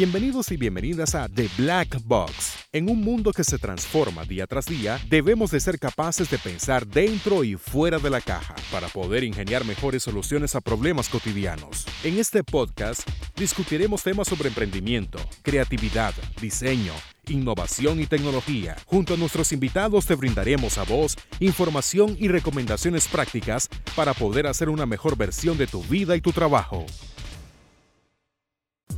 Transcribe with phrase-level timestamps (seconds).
[0.00, 2.54] Bienvenidos y bienvenidas a The Black Box.
[2.72, 6.86] En un mundo que se transforma día tras día, debemos de ser capaces de pensar
[6.86, 11.84] dentro y fuera de la caja para poder ingeniar mejores soluciones a problemas cotidianos.
[12.02, 16.94] En este podcast discutiremos temas sobre emprendimiento, creatividad, diseño,
[17.28, 18.78] innovación y tecnología.
[18.86, 24.70] Junto a nuestros invitados te brindaremos a vos información y recomendaciones prácticas para poder hacer
[24.70, 26.86] una mejor versión de tu vida y tu trabajo.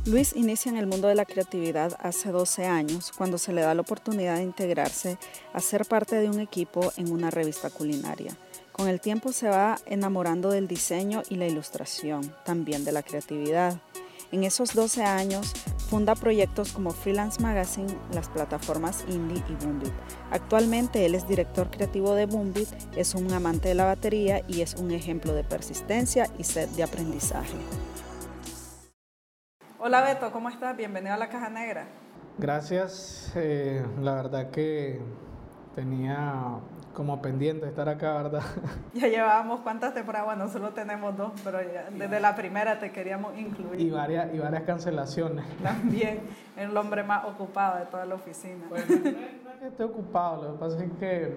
[0.05, 3.73] Luis inicia en el mundo de la creatividad hace 12 años cuando se le da
[3.73, 5.17] la oportunidad de integrarse
[5.53, 8.35] a ser parte de un equipo en una revista culinaria.
[8.73, 13.79] Con el tiempo se va enamorando del diseño y la ilustración, también de la creatividad.
[14.33, 15.53] En esos 12 años
[15.89, 19.93] funda proyectos como Freelance Magazine, las plataformas Indie y Boombit.
[20.31, 22.67] Actualmente él es director creativo de Boombit,
[22.97, 26.83] es un amante de la batería y es un ejemplo de persistencia y sed de
[26.83, 27.57] aprendizaje.
[29.85, 30.77] Hola Beto, ¿cómo estás?
[30.77, 31.83] Bienvenido a la Caja Negra.
[32.37, 35.01] Gracias, eh, la verdad que
[35.75, 36.35] tenía
[36.93, 38.43] como pendiente estar acá, ¿verdad?
[38.93, 41.57] Ya llevábamos cuántas temporadas, bueno, solo tenemos dos, pero
[41.97, 43.81] desde la primera te queríamos incluir.
[43.81, 45.43] Y varias, y varias cancelaciones.
[45.61, 46.21] También,
[46.55, 48.63] el hombre más ocupado de toda la oficina.
[48.69, 51.35] Bueno, no es que esté ocupado, lo que pasa es que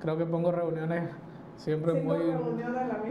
[0.00, 1.10] creo que pongo reuniones
[1.58, 2.24] siempre muy,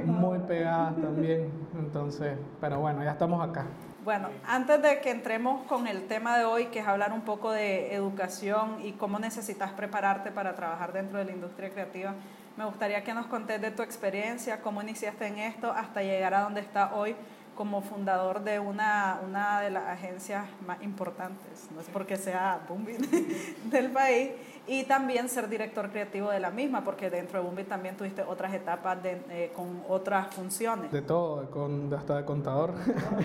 [0.03, 3.65] muy pegadas también, entonces, pero bueno, ya estamos acá.
[4.07, 7.51] Bueno, antes de que entremos con el tema de hoy, que es hablar un poco
[7.51, 12.15] de educación y cómo necesitas prepararte para trabajar dentro de la industria creativa,
[12.55, 16.39] me gustaría que nos contés de tu experiencia, cómo iniciaste en esto hasta llegar a
[16.39, 17.17] donde está hoy
[17.57, 22.93] como fundador de una, una de las agencias más importantes, no es porque sea Boombi
[23.71, 24.31] del país,
[24.67, 28.53] y también ser director creativo de la misma, porque dentro de Boombi también tuviste otras
[28.53, 30.91] etapas de, eh, con otras funciones.
[30.91, 32.73] De todo, con, hasta de contador.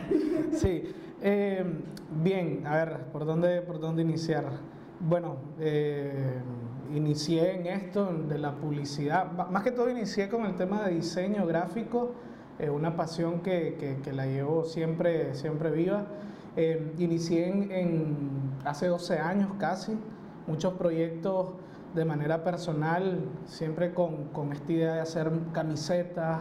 [0.53, 1.65] sí, eh,
[2.11, 4.45] bien, a ver, ¿por dónde, por dónde iniciar?
[5.01, 6.41] Bueno, eh,
[6.95, 11.45] inicié en esto de la publicidad, más que todo inicié con el tema de diseño
[11.45, 12.15] gráfico,
[12.71, 16.07] una pasión que, que, la llevo siempre, siempre viva.
[16.57, 19.99] Eh, inicié en, hace 12 años casi,
[20.47, 21.49] muchos proyectos
[21.95, 26.41] de manera personal, siempre con, con esta idea de hacer camisetas,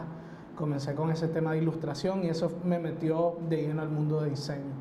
[0.54, 4.30] comencé con ese tema de ilustración y eso me metió de lleno al mundo de
[4.30, 4.72] diseño.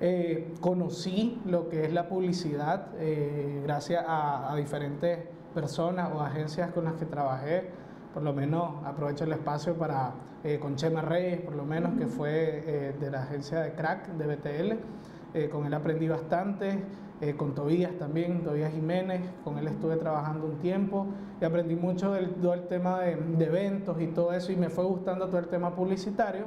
[0.00, 5.18] Eh, conocí lo que es la publicidad eh, gracias a, a, diferentes
[5.52, 7.68] personas o agencias con las que trabajé
[8.14, 10.12] por lo menos aprovecho el espacio para,
[10.44, 14.08] eh, con Chema Reyes, por lo menos, que fue eh, de la agencia de Crack
[14.12, 14.78] de BTL,
[15.34, 16.78] eh, con él aprendí bastante,
[17.36, 21.08] con Tobías también, Tobías Jiménez, con él estuve trabajando un tiempo
[21.40, 22.36] y aprendí mucho del,
[22.68, 26.44] tema de, eventos y todo eso y me fue gustando todo el tema publicitario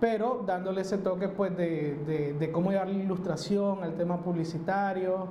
[0.00, 5.28] pero dándole ese toque pues de, de, cómo llevar la ilustración al tema publicitario,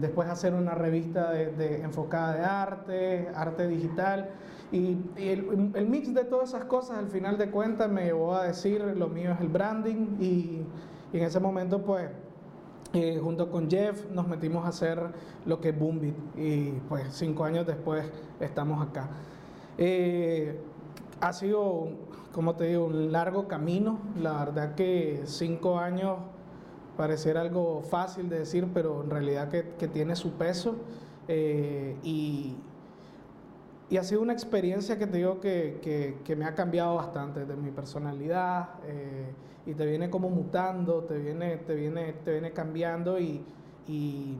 [0.00, 4.28] después hacer una revista de, enfocada de arte, arte digital.
[4.72, 8.82] Y, el, mix de todas esas cosas al final de cuentas me llevó a decir
[8.82, 10.62] lo mío es el branding y,
[11.12, 12.10] en ese momento pues
[12.92, 15.00] eh, junto con Jeff nos metimos a hacer
[15.46, 18.04] lo que es Boombit y pues cinco años después
[18.40, 19.08] estamos acá.
[19.78, 20.58] Eh,
[21.20, 21.88] ha sido,
[22.32, 26.18] como te digo, un largo camino, la verdad que cinco años
[26.96, 30.76] parecer algo fácil de decir, pero en realidad que, tiene su peso.
[31.28, 32.56] Eh, y,
[33.90, 37.70] y, ha sido una experiencia que te digo que, me ha cambiado bastante de mi
[37.70, 39.32] personalidad eh,
[39.66, 43.44] y te viene como mutando, te viene, te viene, te viene cambiando y,
[43.86, 44.36] y,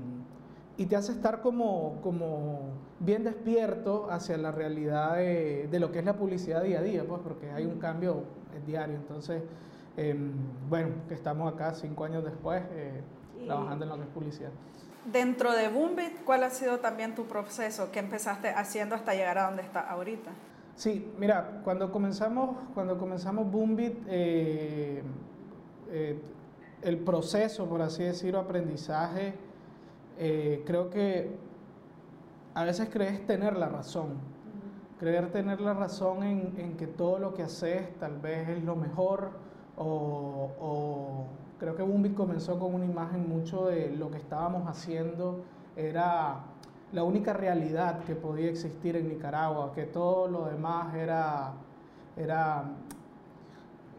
[0.88, 2.70] te hace estar como, como
[3.00, 7.04] bien despierto hacia la realidad de, de, lo que es la publicidad día a día,
[7.06, 8.24] pues porque hay un cambio
[8.66, 8.96] diario.
[8.96, 9.42] Entonces,
[9.96, 10.30] Em,
[10.68, 13.00] bueno, que estamos acá cinco años después eh,
[13.46, 14.50] trabajando en lo que es publicidad.
[15.12, 17.90] Dentro de Boombit, ¿cuál ha sido también tu proceso?
[17.92, 20.30] ¿Qué empezaste haciendo hasta llegar a donde está ahorita?
[20.74, 25.02] Sí, mira, cuando comenzamos, cuando comenzamos Boombit, eh,
[25.90, 26.20] eh,
[26.82, 29.34] el proceso, por así decirlo, aprendizaje,
[30.18, 31.36] creo que
[32.54, 34.18] a veces crees tener la razón.
[34.98, 38.76] Creer tener la razón en, en que todo lo que haces tal vez es lo
[38.76, 39.30] mejor,
[39.76, 41.26] o,
[41.58, 45.42] creo que Bumbi comenzó con una imagen mucho de lo que estábamos haciendo
[45.76, 46.40] era
[46.92, 51.52] la única realidad que podía existir en Nicaragua, que todo lo demás era,
[52.16, 52.64] era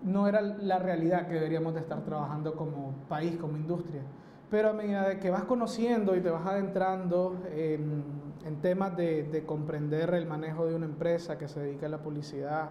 [0.04, 4.02] no era la realidad que deberíamos de estar trabajando como país, como industria.
[4.50, 8.04] Pero a medida de que vas conociendo y te vas adentrando en,
[8.46, 11.98] en temas de, de comprender el manejo de una empresa que se dedica a la
[11.98, 12.70] publicidad,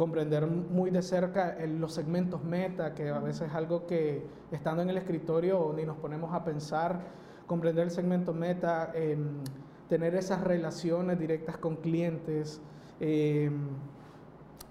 [0.00, 4.88] comprender muy de cerca los segmentos meta, que a veces es algo que estando en
[4.88, 7.02] el escritorio ni nos ponemos a pensar,
[7.46, 9.42] comprender el segmento meta, em,
[9.90, 12.62] tener esas relaciones directas con clientes,
[12.98, 13.52] em,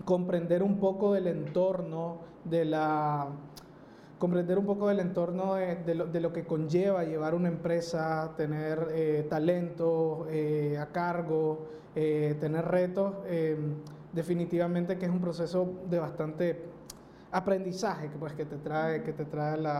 [0.03, 3.27] comprender un poco del entorno, de la
[4.17, 10.25] comprender un poco del entorno de, lo, que conlleva llevar una empresa, tener eh, talento
[10.31, 13.75] eh, a cargo, eh, tener retos, em,
[14.13, 16.61] definitivamente que es un proceso de bastante
[17.31, 19.79] aprendizaje que, pues, que te trae, que te trae a, la,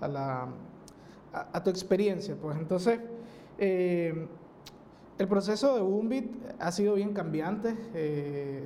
[0.00, 0.48] a, la,
[1.32, 2.34] a, tu experiencia.
[2.40, 2.56] Pues.
[2.58, 3.00] Entonces,
[3.58, 4.26] em,
[5.18, 7.74] el proceso de Boombit ha sido bien cambiante,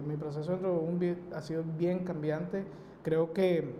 [0.06, 2.64] mi proceso dentro de Boombit ha sido bien cambiante,
[3.02, 3.74] creo que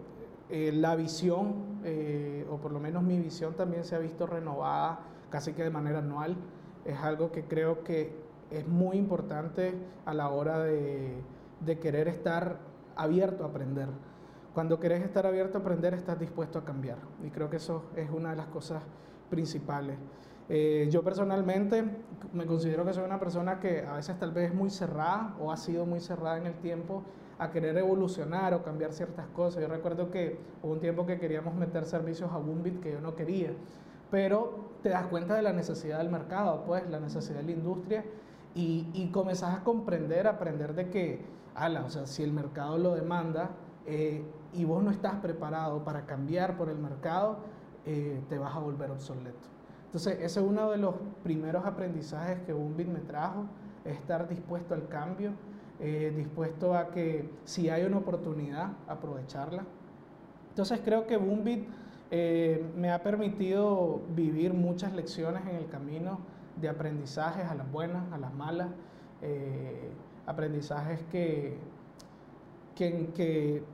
[0.48, 5.00] eh, la visión, eh, o por lo menos mi visión también se ha visto renovada
[5.30, 6.36] casi que de manera anual.
[6.84, 8.14] Es algo que creo que
[8.50, 11.22] es muy importante a la hora de,
[11.80, 12.58] querer estar
[12.96, 13.88] abierto a aprender.
[14.54, 16.98] Cuando querés estar abierto a aprender, estás dispuesto a cambiar.
[17.24, 18.82] Y creo que eso es una de las cosas
[19.28, 19.98] principales.
[20.48, 21.84] Eh, yo personalmente
[22.32, 25.50] me considero que soy una persona que a veces tal vez es muy cerrada o
[25.50, 27.02] ha sido muy cerrada en el tiempo
[27.38, 29.60] a querer evolucionar o cambiar ciertas cosas.
[29.60, 33.14] Yo recuerdo que hubo un tiempo que queríamos meter servicios a Boombit que yo no
[33.14, 33.50] quería,
[34.10, 38.04] pero te das cuenta de la necesidad del mercado, pues, la necesidad de la industria
[38.56, 41.20] y, y comenzás a comprender, a aprender de que,
[41.54, 43.50] ala, o sea, si el mercado lo demanda
[43.86, 47.38] eh, y vos no estás preparado para cambiar por el mercado,
[47.84, 49.48] eh, te vas a volver obsoleto.
[49.84, 53.44] Entonces, ese es uno de los primeros aprendizajes que Boombit me trajo,
[53.84, 55.30] estar dispuesto al cambio
[55.78, 59.64] eh, dispuesto a que si hay una oportunidad, aprovecharla.
[60.48, 61.68] Entonces creo que Boombit
[62.10, 66.20] eh, me ha permitido vivir muchas lecciones en el camino
[66.56, 68.68] de aprendizajes a las buenas, a las malas,
[69.22, 69.90] eh,
[70.26, 71.56] aprendizajes que,
[72.74, 73.64] que, que,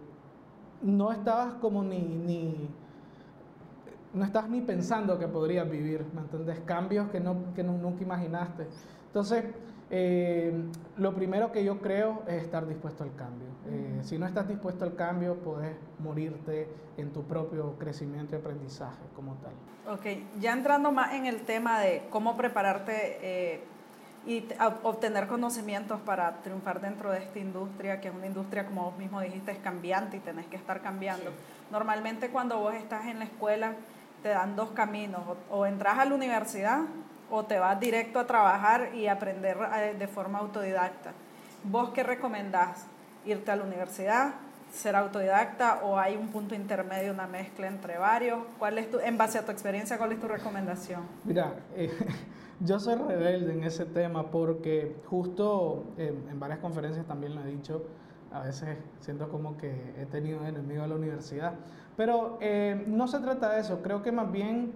[0.82, 2.69] no estabas como ni, ni,
[4.12, 6.61] no estabas ni pensando que podrías vivir, ¿me entiendes?
[6.64, 8.67] Cambios que, no, que nunca imaginaste.
[9.06, 9.44] Entonces,
[9.94, 10.50] eh,
[10.96, 13.48] lo primero que yo creo es estar dispuesto al cambio.
[13.68, 16.66] Eh, si no estás dispuesto al cambio, puedes morirte
[16.96, 19.52] en tu propio crecimiento y aprendizaje como tal.
[19.94, 20.06] Ok,
[20.40, 23.60] ya entrando más en el tema de cómo prepararte eh,
[24.26, 24.48] y
[24.82, 29.20] obtener conocimientos para triunfar dentro de esta industria, que es una industria, como vos mismo
[29.20, 31.32] dijiste, es cambiante y tenés que estar cambiando.
[31.70, 33.74] Normalmente cuando vos estás en la escuela,
[34.22, 36.80] te dan dos caminos, o, o entras a la universidad
[37.34, 41.12] o te vas directo a trabajar y aprender eh, de forma autodidacta.
[41.64, 42.87] ¿Vos qué recomendás?
[43.25, 44.34] ¿Irte a la universidad?
[44.70, 45.81] ¿Ser autodidacta?
[45.82, 48.38] ¿O hay un punto intermedio, una mezcla entre varios?
[48.58, 51.00] ¿Cuál es tu, en base a tu experiencia, cuál es tu recomendación?
[51.25, 51.90] Mira, eh,
[52.61, 57.87] yo soy rebelde en ese tema porque justo en varias conferencias también lo he dicho,
[58.31, 61.55] a veces siento como que he tenido enemigos a la universidad,
[61.96, 64.73] pero eh, no se trata de eso, creo que más bien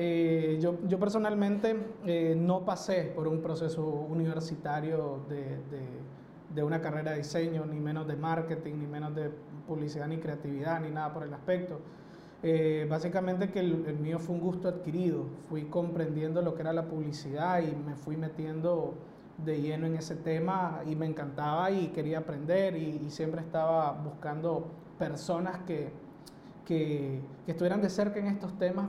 [0.00, 5.58] eh, yo, yo, personalmente eh, no pasé por un proceso universitario de,
[6.54, 9.28] de, una carrera de diseño, ni menos de marketing, ni menos de
[9.66, 11.80] publicidad, ni creatividad, ni nada por el aspecto.
[12.44, 16.84] Eh, básicamente que el, mío fue un gusto adquirido, fui comprendiendo lo que era la
[16.84, 18.94] publicidad y me fui metiendo
[19.44, 23.90] de lleno en ese tema y me encantaba y quería aprender y, y siempre estaba
[23.94, 25.90] buscando personas que,
[26.64, 28.86] que, que estuvieran de cerca en estos temas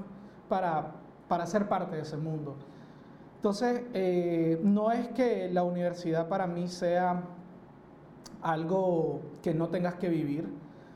[0.50, 0.99] para,
[1.30, 2.58] para ser parte de ese mundo.
[3.38, 7.24] Entonces, eh, no es que la universidad para mí sea
[8.42, 10.50] algo que no tengas que vivir,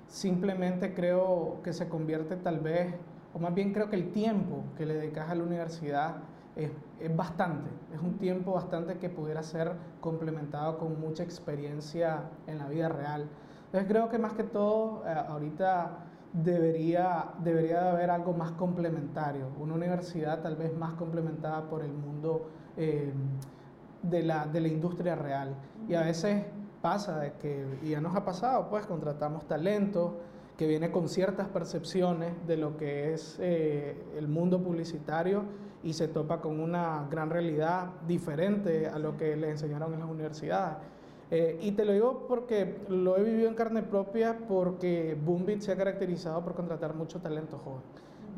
[0.08, 2.94] simplemente creo que se convierte tal vez,
[3.34, 6.16] o más bien creo que el tiempo que le dedicas a la universidad
[6.58, 9.72] es, es, bastante, es un tiempo bastante que pudiera ser
[10.02, 13.28] complementado con mucha experiencia en la vida real.
[13.66, 15.92] Entonces creo que más que todo, eh, ahorita
[16.34, 21.94] debería, debería de haber algo más complementario, una universidad tal vez más complementada por el
[21.94, 23.14] mundo eh,
[24.02, 25.56] de, la, de la industria real.
[25.88, 26.44] Y a veces
[26.82, 30.18] pasa que, y ya nos ha pasado, pues contratamos talento
[30.58, 35.44] que viene con ciertas percepciones de lo que es eh, el mundo publicitario
[35.84, 40.10] y se topa con una gran realidad diferente a lo que le enseñaron en las
[40.10, 40.78] universidades.
[41.32, 45.72] Eh, y te lo digo porque lo he vivido en carne propia, porque Boombit se
[45.72, 47.82] ha caracterizado por contratar mucho talento joven.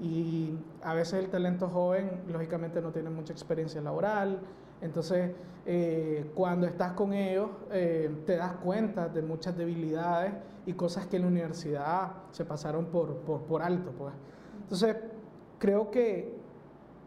[0.01, 4.39] Y a veces el talento joven, lógicamente, no tiene mucha experiencia laboral.
[4.81, 5.31] Entonces,
[5.65, 10.33] eh, cuando estás con ellos, eh, te das cuenta de muchas debilidades
[10.65, 13.91] y cosas que en la universidad se pasaron por, por, por alto.
[13.91, 14.13] Pues.
[14.61, 14.97] Entonces,
[15.59, 16.33] creo que,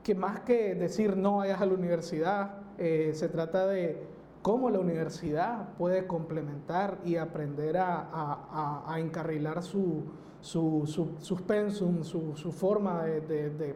[0.02, 4.06] que más que decir no vayas a la universidad, se trata de
[4.42, 10.04] cómo la universidad puede complementar y aprender a, encarrilar su,
[10.40, 13.74] su, su, sus pensum, su, forma de,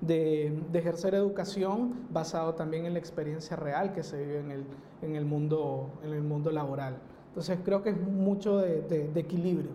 [0.00, 4.66] de, ejercer educación basado también en la experiencia real que se vive en el,
[5.02, 6.98] en el, mundo, en el mundo laboral.
[7.28, 9.70] Entonces creo que es mucho de, equilibrio.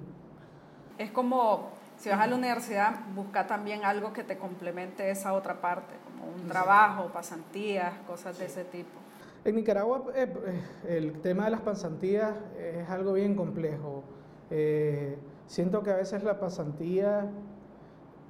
[0.98, 5.62] Es como, si vas a la universidad, busca también algo que te complemente esa otra
[5.62, 9.02] parte, como un trabajo, pasantías, cosas de ese tipo.
[9.44, 14.04] En Nicaragua eh, eh, el tema de las pasantías es algo bien complejo.
[14.52, 15.18] Eh,
[15.48, 17.28] siento que a veces la pasantía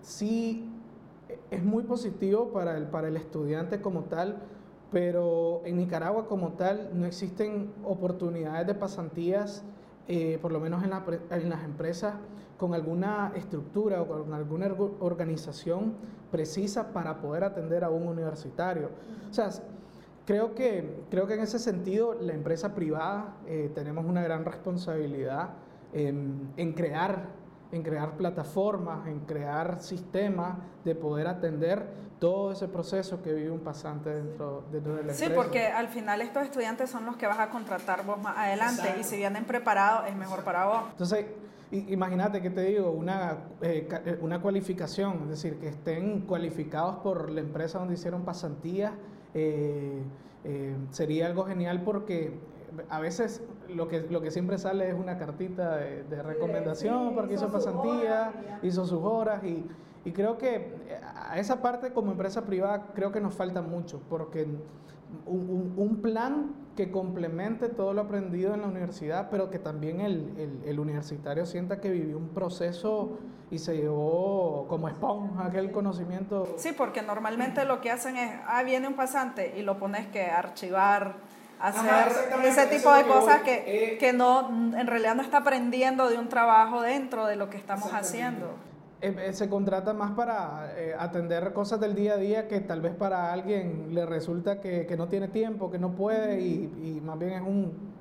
[0.01, 0.69] sí
[1.49, 4.37] es muy positivo para el, para el estudiante como tal,
[4.89, 9.63] pero en Nicaragua como tal no existen oportunidades de pasantías,
[10.41, 10.91] por lo menos en,
[11.29, 12.15] en, las empresas,
[12.57, 15.93] con alguna estructura o con alguna organización
[16.31, 18.89] precisa para poder atender a un universitario.
[19.29, 19.49] O sea,
[20.25, 25.49] Creo que, creo que en ese sentido la empresa privada eh, tenemos una gran responsabilidad
[25.93, 27.29] en, crear,
[27.71, 31.85] en crear plataformas, en crear sistemas de poder atender
[32.19, 35.25] todo ese proceso que vive un pasante dentro, dentro de la empresa.
[35.25, 38.95] Sí, porque al final estos estudiantes son los que vas a contratar vos más adelante
[38.99, 40.83] y si vienen preparados es mejor para vos.
[40.91, 41.25] Entonces,
[41.71, 47.31] imagínate que te digo, una, eh, eh, una cualificación, es decir, que estén cualificados por
[47.31, 48.91] la empresa donde hicieron pasantías
[49.33, 50.01] eh,
[50.43, 52.33] eh, sería algo genial porque
[52.89, 57.51] a veces lo que, lo que siempre sale es una cartita de, recomendación porque hizo,
[57.51, 59.65] pasantía, hizo sus horas y,
[60.05, 60.73] y, creo que
[61.29, 64.47] a esa parte como empresa privada creo que nos falta mucho porque
[65.25, 70.33] un, un, plan que complemente todo lo aprendido en la universidad, pero que también el,
[70.37, 76.55] el, el, universitario sienta que vivió un proceso y se llevó como esponja aquel conocimiento.
[76.57, 80.23] Sí, porque normalmente lo que hacen es, ah, viene un pasante y lo pones que
[80.23, 81.15] archivar,
[81.59, 82.13] hacer
[82.45, 86.29] ese tipo de cosas que, eh, que no, en realidad no está aprendiendo de un
[86.29, 88.55] trabajo dentro de lo que estamos haciendo.
[89.01, 92.81] Eh, eh, se contrata más para eh, atender cosas del día a día que tal
[92.81, 97.01] vez para alguien le resulta que, que no tiene tiempo, que no puede y, y,
[97.01, 97.91] más bien es un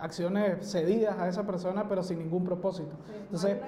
[0.00, 2.96] acciones cedidas a esa persona pero sin ningún propósito.
[3.22, 3.58] Entonces,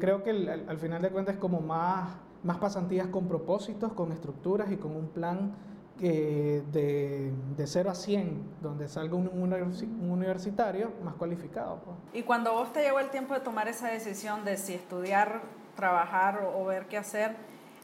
[0.00, 2.10] creo que al, final de cuentas es como más,
[2.44, 5.52] más pasantías con propósitos, con estructuras y con un plan
[5.98, 11.80] de, de 0 a 100, donde salga un, un universitario más cualificado.
[11.84, 11.96] Pues.
[12.12, 15.42] Y cuando vos te llegó el tiempo de tomar esa decisión de si estudiar
[15.78, 17.36] trabajar o, ver qué hacer.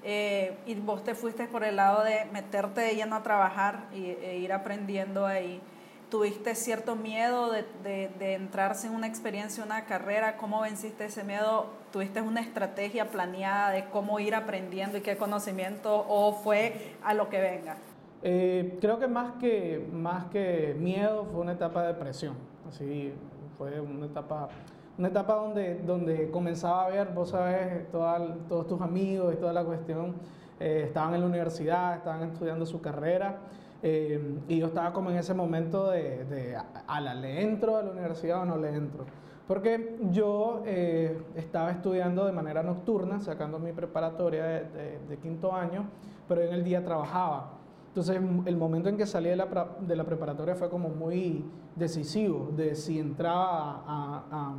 [0.03, 4.11] Eh, y vos te fuiste por el lado de meterte de lleno a trabajar y,
[4.11, 5.63] e ir aprendiendo ahí.
[6.11, 10.37] ¿Tuviste cierto miedo de, de, de, entrarse en una experiencia, una carrera?
[10.37, 11.67] ¿Cómo venciste ese miedo?
[11.93, 17.29] ¿Tuviste una estrategia planeada de cómo ir aprendiendo y qué conocimiento o fue a lo
[17.29, 17.77] que venga?
[18.23, 22.35] Eh, creo que más, que más que miedo fue una etapa de presión.
[22.69, 23.13] Así
[23.57, 24.49] fue una etapa
[24.97, 29.65] una etapa donde, donde comenzaba a ver, vos sabes, todos tus amigos y toda la
[29.65, 30.15] cuestión,
[30.61, 33.39] eh, estaban en la universidad, estaban estudiando su carrera,
[33.83, 37.83] eh, y yo estaba como en ese momento de, de a, la, ¿le entro a
[37.83, 39.05] la universidad o no le entro?
[39.49, 45.85] Porque yo eh, estaba estudiando de manera nocturna, sacando mi preparatoria de, de, quinto año,
[46.27, 47.59] pero en el día trabajaba.
[47.95, 51.45] Entonces el momento en que salí de la, de la preparatoria fue como muy
[51.77, 54.55] decisivo de si entraba a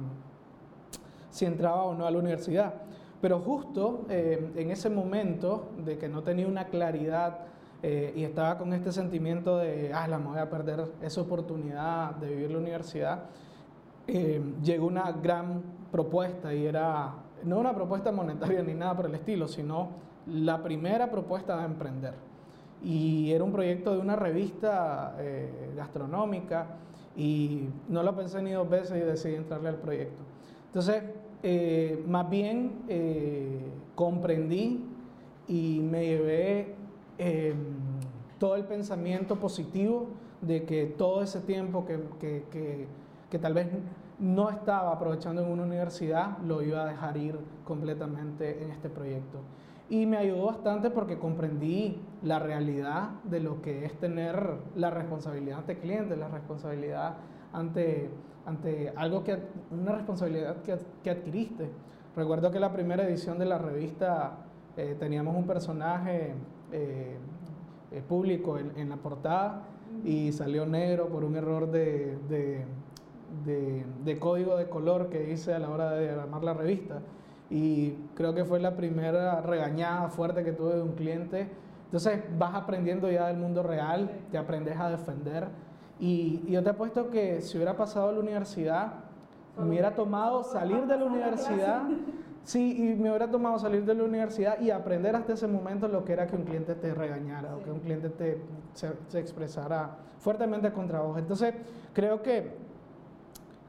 [1.35, 2.73] si entraba o no a la universidad.
[3.19, 7.39] Pero justo eh, en ese momento de que no tenía una claridad
[7.83, 12.15] eh, y estaba con este sentimiento de, ah, la me voy a perder esa oportunidad
[12.15, 13.23] de vivir la universidad,
[14.07, 15.61] eh, llegó una gran
[15.91, 19.89] propuesta y era, no una propuesta monetaria ni nada por el estilo, sino
[20.27, 22.13] la primera propuesta de emprender.
[22.85, 25.17] Y era un proyecto de una revista
[25.75, 26.67] gastronómica
[27.17, 30.21] y no lo pensé ni dos veces y decidí entrarle al proyecto.
[30.67, 31.03] Entonces,
[31.47, 33.59] eh, más bien eh,
[33.93, 34.83] comprendí
[35.47, 36.75] y me llevé
[37.17, 37.55] em,
[38.39, 40.07] todo el pensamiento positivo
[40.41, 42.87] de que todo ese tiempo que,
[43.39, 43.67] tal vez
[44.17, 49.39] no estaba aprovechando en una universidad lo iba a dejar ir completamente en este proyecto.
[49.89, 55.59] Y me ayudó bastante porque comprendí la realidad de lo que es tener la responsabilidad
[55.59, 57.17] ante clientes, la responsabilidad
[57.53, 58.09] ante
[58.45, 59.37] ante algo que,
[59.71, 61.69] una responsabilidad que, que adquiriste.
[62.15, 64.37] Recuerdo que la primera edición de la revista
[64.77, 66.33] eh, teníamos un personaje
[66.71, 67.17] eh,
[67.91, 69.63] eh, público en, en, la portada
[70.03, 72.65] y salió negro por un error de, de,
[73.45, 77.01] de, de, código de color que hice a la hora de armar la revista.
[77.55, 81.47] Y creo que fue la primera regañada fuerte que tuve de un cliente.
[81.85, 85.47] Entonces vas aprendiendo ya del mundo real, te aprendes a defender
[85.97, 88.95] Y, y yo te apuesto que si hubiera pasado a la universidad,
[89.57, 91.83] me hubiera tomado salir de la universidad.
[92.43, 96.03] Sí, y me hubiera tomado salir de la universidad y aprender hasta ese momento lo
[96.03, 98.41] que era que un cliente te regañara o que un cliente te,
[98.73, 101.17] se, se, expresara fuertemente contra vos.
[101.17, 101.53] Entonces,
[101.93, 102.51] creo que,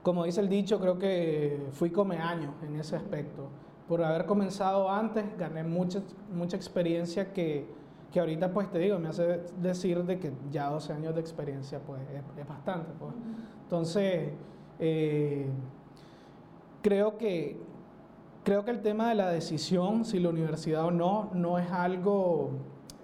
[0.02, 3.48] como dice el dicho, creo que fui come años en ese aspecto.
[3.88, 6.00] Por haber comenzado antes, gané mucha,
[6.32, 7.66] mucha experiencia que,
[8.12, 11.78] que ahorita, pues te digo, me hace decir de que ya 12 años de experiencia,
[11.78, 12.90] pues es, es bastante.
[12.98, 13.12] Pues.
[13.64, 14.30] Entonces,
[14.78, 15.46] eh,
[16.82, 17.60] creo que
[18.46, 22.52] creo que el tema de la decisión, si la universidad o no, no es algo,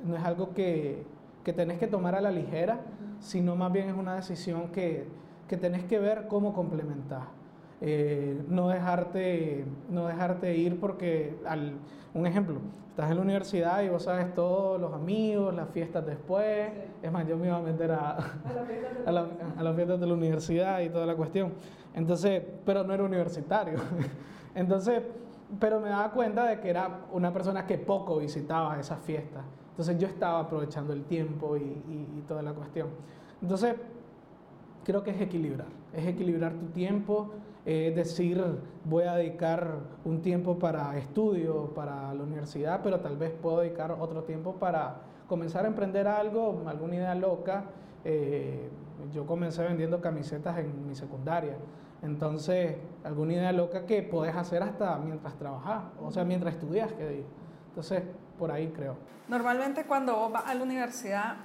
[0.05, 1.05] no es algo que,
[1.43, 2.79] que tenés que tomar a la ligera,
[3.19, 5.09] sino más bien es una decisión que,
[5.49, 7.23] que tenés que ver cómo complementar.
[7.85, 11.75] Eh, no, dejarte, no dejarte ir porque, al,
[12.15, 12.61] un ejemplo,
[12.91, 16.71] estás en la universidad y vos sabes todos los amigos, las fiestas después.
[16.73, 16.81] Sí.
[17.03, 18.23] Es más, yo me iba a meter a, a,
[18.53, 18.63] la
[19.07, 19.27] a, la,
[19.59, 21.55] a las fiestas de la universidad y toda la cuestión.
[21.93, 23.79] Entonces, pero no era universitario.
[24.55, 25.03] Entonces,
[25.59, 29.43] pero me daba cuenta de que era una persona que poco visitaba esas fiestas.
[29.71, 32.89] Entonces yo estaba aprovechando el tiempo y, y, y, toda la cuestión.
[33.41, 33.75] Entonces,
[34.85, 37.33] creo que es equilibrar, es equilibrar tu tiempo,
[37.65, 38.43] eh, decir,
[38.85, 43.93] voy a dedicar un tiempo para estudio, para la universidad, pero tal vez puedo dedicar
[43.93, 44.97] otro tiempo para
[45.29, 47.65] comenzar a emprender algo, alguna idea loca.
[48.05, 48.69] Eh,
[49.13, 51.57] yo comencé vendiendo camisetas en mi secundaria.
[52.03, 57.09] Entonces, alguna idea loca que puedes hacer hasta mientras trabajas, o sea, mientras estudias, que
[57.09, 57.27] digo.
[57.69, 58.03] Entonces,
[58.39, 58.97] por ahí creo.
[59.29, 61.37] Normalmente cuando vos vas a la universidad,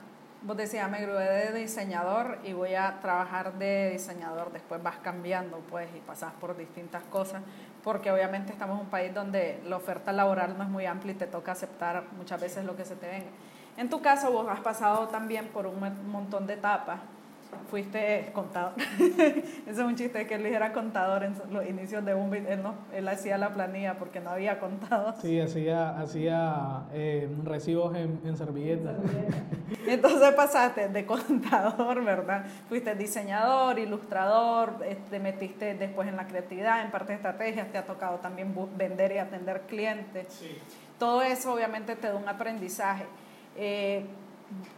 [0.47, 5.57] vos decías, me gradué de diseñador y voy a trabajar de diseñador, después vas cambiando,
[5.69, 7.43] pues, y pasas por distintas cosas,
[7.83, 11.15] porque obviamente estamos en un país donde la oferta laboral no es muy amplia y
[11.17, 13.27] te toca aceptar muchas veces lo que se te venga.
[13.75, 17.01] En tu caso, vos has pasado también por un montón de etapas
[17.69, 18.73] fuiste contador.
[18.99, 22.75] Ese es un chiste que él era contador en los inicios de un él, no,
[22.93, 25.15] él hacía la planilla porque no había contado.
[25.21, 28.95] Sí, hacía, hacía eh, recibos en, en servilletas.
[29.87, 32.45] Entonces pasaste de contador, ¿verdad?
[32.69, 34.73] Fuiste diseñador, ilustrador,
[35.09, 39.11] te metiste después en la creatividad, en parte de estrategias, te ha tocado también vender
[39.13, 40.27] y atender clientes.
[40.29, 40.57] Sí.
[40.97, 43.05] Todo eso obviamente te da un aprendizaje.
[43.55, 44.05] Eh,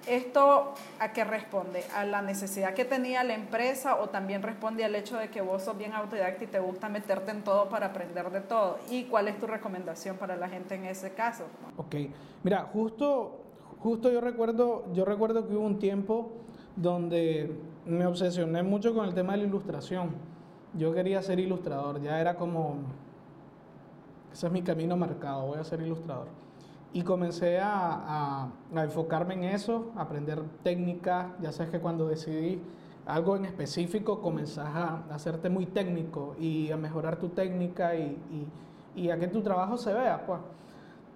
[0.07, 1.83] ¿Esto a qué responde?
[1.95, 5.63] ¿A la necesidad que tenía la empresa o también responde al hecho de que vos
[5.63, 8.79] sos bien autodidacta y te gusta meterte en todo para aprender de todo?
[8.89, 11.43] ¿Y cuál es tu recomendación para la gente en ese caso?
[11.77, 11.95] Ok,
[12.43, 13.41] mira, justo,
[13.79, 16.31] justo yo, recuerdo, yo recuerdo que hubo un tiempo
[16.75, 17.55] donde
[17.85, 20.09] me obsesioné mucho con el tema de la ilustración.
[20.73, 22.77] Yo quería ser ilustrador, ya era como,
[24.33, 26.27] ese es mi camino marcado, voy a ser ilustrador.
[26.91, 31.27] Y comencé a, a, a, enfocarme en eso, a aprender técnicas.
[31.41, 32.61] Ya sabes que cuando decidí
[33.05, 38.17] algo en específico, comenzás a, hacerte muy técnico y a mejorar tu técnica y,
[38.95, 40.25] y, y a que tu trabajo se vea.
[40.25, 40.39] Pues.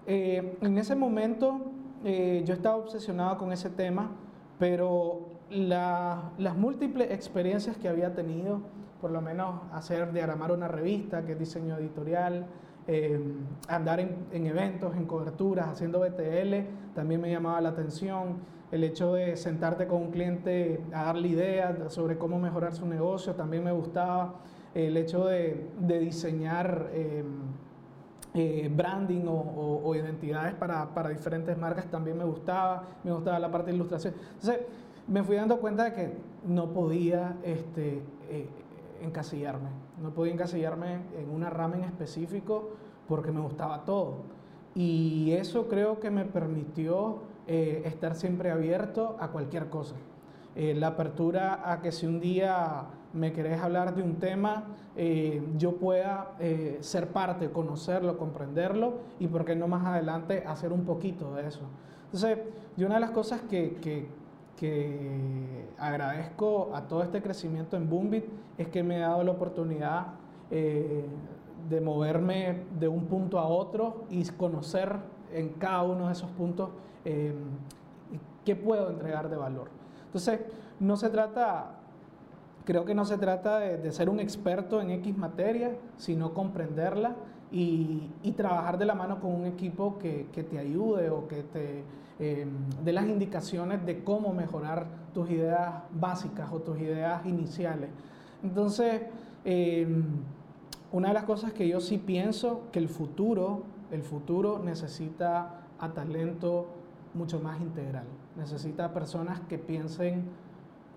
[0.06, 1.62] Eh, en ese momento
[2.04, 4.12] eh, yo estaba obsesionado con ese tema,
[4.60, 8.62] pero la, las múltiples experiencias que había tenido,
[9.00, 12.48] por lo menos hacer, diagramar una revista, que es diseño editorial,
[12.88, 13.20] eh,
[13.68, 18.38] andar en, en, eventos, en coberturas, haciendo BTL, también me llamaba la atención.
[18.72, 23.36] El hecho de sentarte con un cliente a darle ideas sobre cómo mejorar su negocio
[23.36, 24.36] también me gustaba.
[24.74, 27.24] El hecho de, diseñar eh,
[28.34, 32.84] eh, branding o, identidades para, para diferentes marcas también me gustaba.
[33.04, 34.16] Me gustaba la parte de ilustración.
[34.34, 34.62] Entonces,
[35.08, 36.14] me fui dando cuenta de que
[36.48, 38.48] no podía este, eh,
[39.04, 39.70] encasillarme.
[40.02, 42.72] No podía encasillarme en una rama en específico
[43.08, 44.22] porque me gustaba todo.
[44.76, 49.96] Y eso creo que me permitió eh, estar siempre abierto a cualquier cosa.
[50.56, 55.44] Eh, la apertura a que si un día me querés hablar de un tema, eh,
[55.58, 56.36] yo pueda
[56.80, 61.62] ser parte, conocerlo, comprenderlo y, por qué no más adelante, hacer un poquito de eso.
[62.06, 62.40] Entonces,
[62.78, 64.08] yo una de las cosas que,
[64.64, 68.24] que agradezco a todo este crecimiento en Boombit
[68.58, 70.14] es que me ha dado la oportunidad
[70.50, 71.04] eh,
[71.70, 74.96] de moverme de un punto a otro y conocer
[75.34, 76.70] en cada uno de esos puntos
[77.04, 77.34] eh,
[78.46, 79.68] qué puedo entregar de valor.
[80.06, 80.40] Entonces,
[80.80, 81.72] no se trata,
[82.64, 87.18] creo que no se trata de, ser un experto en X materia, sino comprenderla
[87.52, 91.44] y, y, trabajar de la mano con un equipo que, que te ayude o que
[91.44, 91.84] te
[92.20, 92.48] eh,
[92.84, 97.90] dé las indicaciones de cómo mejorar tus ideas básicas o tus ideas iniciales.
[98.44, 99.02] Entonces,
[99.46, 99.88] eh,
[100.92, 105.90] una de las cosas que yo sí pienso que el futuro, el futuro necesita a
[105.90, 106.68] talento
[107.14, 108.06] mucho más integral.
[108.38, 110.26] Necesita personas que piensen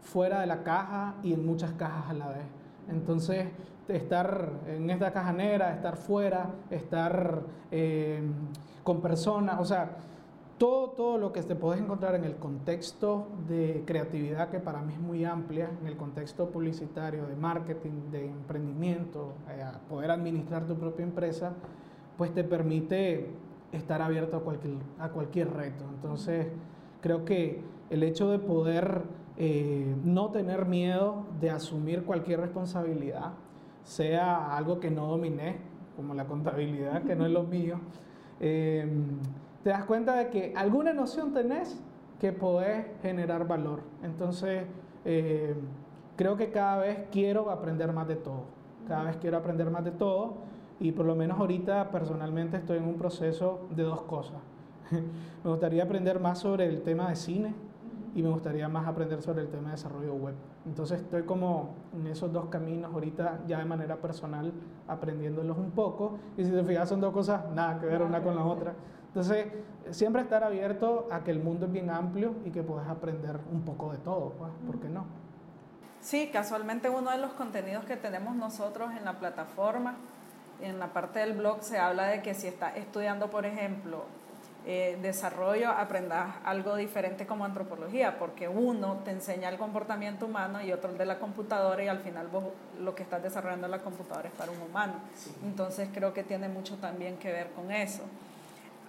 [0.02, 2.46] fuera de la caja y en muchas cajas a la vez.
[2.88, 3.48] Entonces,
[3.88, 8.22] estar en esta caja negra, estar fuera, estar eh,
[8.82, 9.96] con personas, o sea,
[10.58, 14.94] todo, todo lo que te puedes encontrar en el contexto de creatividad, que para mí
[14.94, 20.74] es muy amplia, en el contexto publicitario, de marketing, de emprendimiento, eh, poder administrar tu
[20.76, 21.52] propia empresa,
[22.16, 23.28] pues te permite
[23.72, 25.84] estar abierto a cualquier, a cualquier reto.
[25.94, 26.46] Entonces,
[27.02, 29.02] creo que el hecho de poder
[29.36, 33.32] eh, no tener miedo de asumir cualquier responsabilidad,
[33.84, 35.58] sea algo que no dominé,
[35.94, 37.78] como la contabilidad, que no es lo mío,
[38.40, 38.90] eh,
[39.66, 41.76] te das cuenta de que alguna noción tenés
[42.20, 43.80] que podés generar valor.
[44.04, 44.62] Entonces,
[45.04, 45.56] eh,
[46.14, 48.44] creo que cada vez quiero aprender más de todo.
[48.86, 50.34] Cada vez quiero aprender más de todo
[50.78, 54.38] y por lo menos ahorita personalmente estoy en un proceso de dos cosas.
[55.42, 57.52] me gustaría aprender más sobre el tema de cine
[58.14, 60.34] y me gustaría más aprender sobre el tema de desarrollo web.
[60.64, 64.52] Entonces estoy como en esos dos caminos ahorita ya de manera personal
[64.86, 68.36] aprendiéndolos un poco y si te fijas son dos cosas nada que ver una con
[68.36, 68.74] la otra.
[69.16, 69.46] Entonces,
[69.92, 73.62] siempre estar abierto a que el mundo es bien amplio y que puedes aprender un
[73.62, 75.06] poco de todo, pues, ¿por qué no?
[76.02, 79.94] Sí, casualmente uno de los contenidos que tenemos nosotros en la plataforma,
[80.60, 84.04] en la parte del blog, se habla de que si estás estudiando, por ejemplo,
[84.66, 90.72] eh, desarrollo, aprendas algo diferente como antropología, porque uno te enseña el comportamiento humano y
[90.72, 92.44] otro el de la computadora y al final vos
[92.82, 94.96] lo que estás desarrollando en la computadora es para un humano.
[95.42, 98.02] Entonces creo que tiene mucho también que ver con eso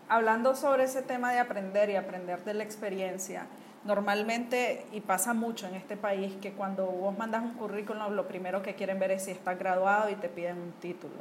[0.09, 3.47] hablando sobre ese tema de aprender y aprender de la experiencia,
[3.83, 8.61] normalmente, y pasa mucho en este país, que cuando vos mandas un currículum, lo primero
[8.61, 11.15] que quieren ver es si estás graduado y te piden un título.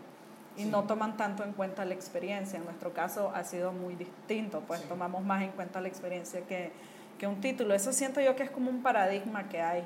[0.57, 2.59] Y no toman tanto en cuenta la experiencia.
[2.59, 6.73] En nuestro caso ha sido muy distinto, pues tomamos más en cuenta la experiencia que,
[7.19, 7.75] que un título.
[7.75, 9.85] Eso siento yo que es como un paradigma que hay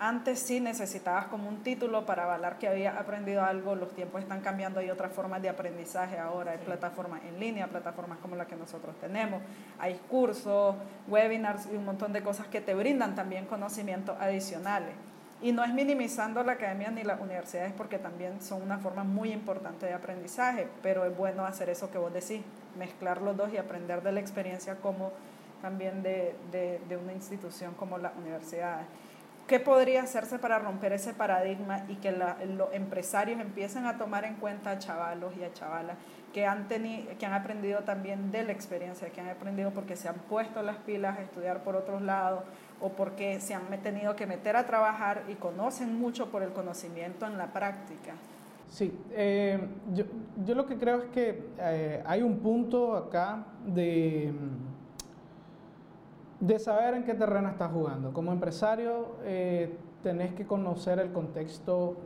[0.00, 4.40] antes sí necesitabas como un título para avalar que había aprendido algo, los tiempos están
[4.40, 8.56] cambiando, hay otras formas de aprendizaje ahora, hay plataformas en línea, plataformas como la que
[8.56, 9.42] nosotros tenemos,
[9.78, 10.74] hay cursos,
[11.06, 14.94] webinars y un montón de cosas que te brindan también conocimientos adicionales.
[15.42, 19.32] Y no es minimizando la academia ni las universidades porque también son una forma muy
[19.32, 22.40] importante de aprendizaje, pero es bueno hacer eso que vos decís,
[22.78, 25.12] mezclar los dos y aprender de la experiencia como
[25.60, 28.86] también de, de, de una institución como las universidades.
[29.50, 34.36] ¿Qué podría hacerse para romper ese paradigma y que los empresarios empiecen a tomar en
[34.36, 35.96] cuenta a chavalos y a chavalas
[36.32, 40.14] que han, que han aprendido también de la experiencia, que han aprendido porque se han
[40.28, 42.44] puesto las pilas a estudiar por otros lados
[42.80, 47.26] o porque se han tenido que meter a trabajar y conocen mucho por el conocimiento
[47.26, 48.12] en la práctica?
[48.68, 49.58] Sí, eh,
[49.92, 50.04] yo,
[50.46, 54.32] yo, lo que creo es que eh, hay un punto acá de
[56.40, 58.12] de saber en qué terreno estás jugando.
[58.12, 61.96] Como empresario, eh, tenés que conocer el contexto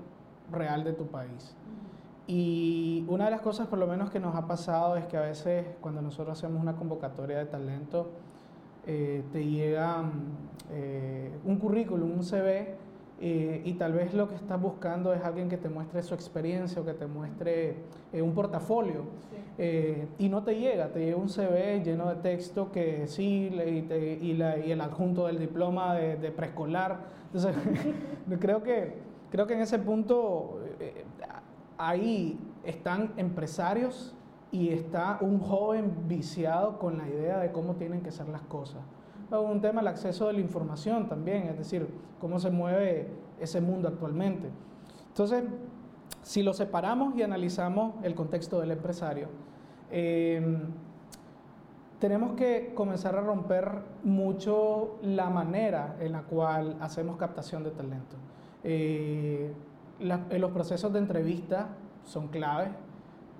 [0.50, 1.56] real de tu país.
[2.26, 5.20] Y una de las cosas, por lo menos, que nos ha pasado es que a
[5.20, 8.10] veces cuando nosotros hacemos una convocatoria de talento,
[8.86, 10.04] eh, te llega
[10.70, 12.74] eh, un currículum, un CV,
[13.20, 16.82] eh, y tal vez lo que estás buscando es alguien que te muestre su experiencia
[16.82, 17.76] o que te muestre
[18.12, 19.04] eh, un portafolio.
[19.56, 24.26] Eh, y no te llega, te llega un CV lleno de texto que sí, y,
[24.26, 26.98] y, el adjunto del diploma de, de preescolar.
[27.26, 27.54] Entonces,
[28.40, 28.94] creo, que,
[29.30, 30.58] creo que en ese punto
[31.78, 34.14] ahí están empresarios
[34.50, 38.82] y está un joven viciado con la idea de cómo tienen que ser las cosas
[39.42, 41.88] un tema el acceso de la información también, es decir,
[42.20, 43.08] cómo se mueve
[43.40, 44.48] ese mundo actualmente.
[45.08, 45.44] Entonces,
[46.22, 49.28] si lo separamos y analizamos el contexto del empresario,
[49.90, 50.62] em,
[51.98, 58.16] tenemos que comenzar a romper mucho la manera en la cual hacemos captación de talento.
[58.62, 59.52] Eh,
[60.00, 61.68] los procesos de entrevista
[62.04, 62.70] son claves,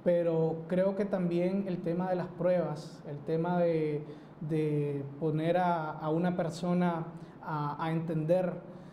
[0.05, 4.05] pero creo que también el tema de las pruebas, el tema de
[4.49, 7.07] de poner a, una persona
[7.43, 8.53] a, entender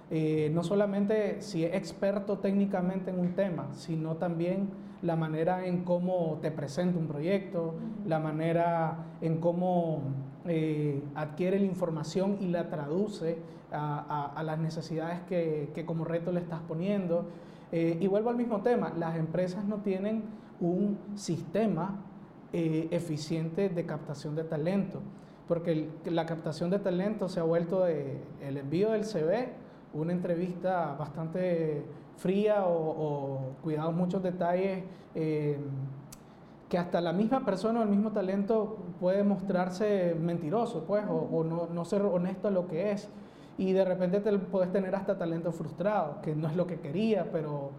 [0.09, 4.69] eh, no solamente si es experto técnicamente en un tema, sino también
[5.01, 10.01] la manera en cómo te presenta un proyecto, la manera en cómo
[10.45, 13.37] eh, adquiere la información y la traduce
[13.71, 17.25] a, las necesidades que, como reto le estás poniendo.
[17.71, 20.23] Eh, y vuelvo al mismo tema, las empresas no tienen
[20.59, 22.01] un sistema
[22.51, 24.99] eficiente de captación de talento
[25.51, 29.49] porque la captación de talento se ha vuelto de, el envío del CV,
[29.93, 31.83] una entrevista bastante
[32.15, 35.59] fría o, cuidados muchos detalles, eh,
[36.69, 41.67] que hasta la misma persona o el mismo talento puede mostrarse mentiroso, pues, o, no,
[41.67, 43.09] no, ser honesto a lo que es.
[43.57, 47.29] y de repente te puedes tener hasta talento frustrado, que no es lo que quería,
[47.29, 47.71] pero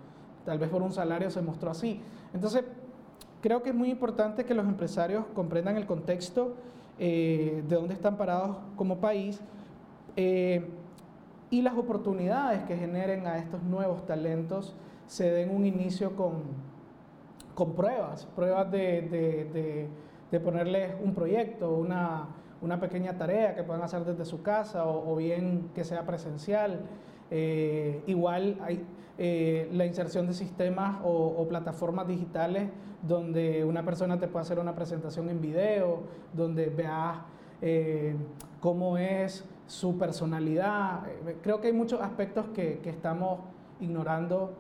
[0.45, 2.03] tal vez por un salario se mostró así.
[2.35, 2.65] Entonces,
[3.41, 6.55] creo que es muy importante que los empresarios comprendan el contexto
[6.99, 9.41] eh, de dónde están parados como país
[10.17, 10.69] eh,
[11.51, 14.75] y las oportunidades que generen a estos nuevos talentos
[15.07, 16.43] se den un inicio con,
[17.55, 19.89] con pruebas, pruebas de,
[20.31, 22.29] de, ponerles un proyecto, una,
[22.63, 26.81] una, pequeña tarea que puedan hacer desde su casa o, bien que sea presencial.
[27.31, 28.85] Eh, igual hay
[29.19, 32.71] eh, la inserción de sistemas o, plataformas digitales
[33.03, 37.19] donde una persona te puede hacer una presentación en video, donde veas
[37.61, 38.17] eh,
[38.61, 41.01] cómo es su personalidad.
[41.43, 43.41] Creo que hay muchos aspectos que, estamos
[43.81, 44.55] ignorando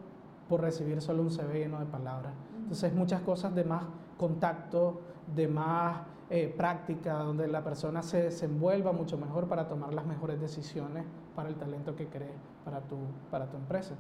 [0.48, 2.32] por recibir solo un CV lleno de palabras.
[2.58, 3.84] Entonces muchas cosas de más
[4.18, 5.00] contacto,
[5.34, 10.40] de más eh, práctica, donde la persona se desenvuelva mucho mejor para tomar las mejores
[10.40, 11.04] decisiones
[11.36, 12.32] para el talento que cree
[12.64, 12.96] para tu,
[13.30, 13.94] para tu empresa.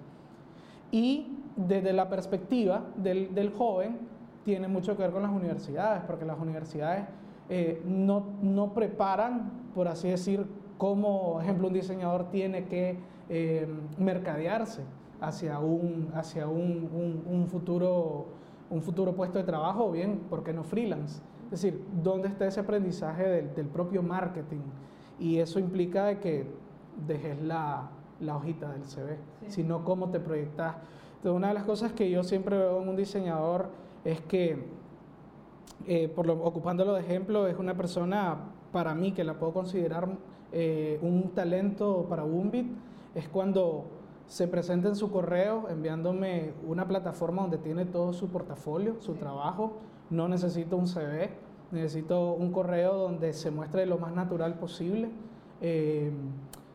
[0.92, 3.98] Y desde la perspectiva del, del joven,
[4.44, 7.06] tiene mucho que ver con las universidades, porque las universidades
[7.48, 10.46] eh, no, no, preparan, por así decir,
[10.78, 14.82] cómo, ejemplo, un diseñador tiene que eh, mercadearse
[15.20, 18.26] hacia un, hacia un, un, futuro,
[18.70, 21.22] un futuro puesto de trabajo o bien, ¿por qué no freelance?
[21.44, 24.62] Es decir, ¿dónde está ese aprendizaje del, del propio marketing?
[25.20, 26.46] Y eso implica de que
[27.06, 27.90] dejes la,
[28.22, 30.76] la hojita del CV, sino cómo te proyectas.
[31.16, 33.68] Entonces, una de las cosas que yo siempre veo en un diseñador
[34.04, 34.66] es que,
[35.86, 38.38] eh, por lo, ocupándolo de ejemplo, es una persona
[38.72, 40.08] para mí que la puedo considerar
[40.52, 42.66] eh, un talento para Umbit,
[43.14, 43.84] es cuando
[44.26, 49.78] se presenta en su correo enviándome una plataforma donde tiene todo su portafolio, su trabajo.
[50.10, 51.30] No necesito un CV,
[51.70, 55.10] necesito un correo donde se muestre lo más natural posible.
[55.60, 56.10] Eh,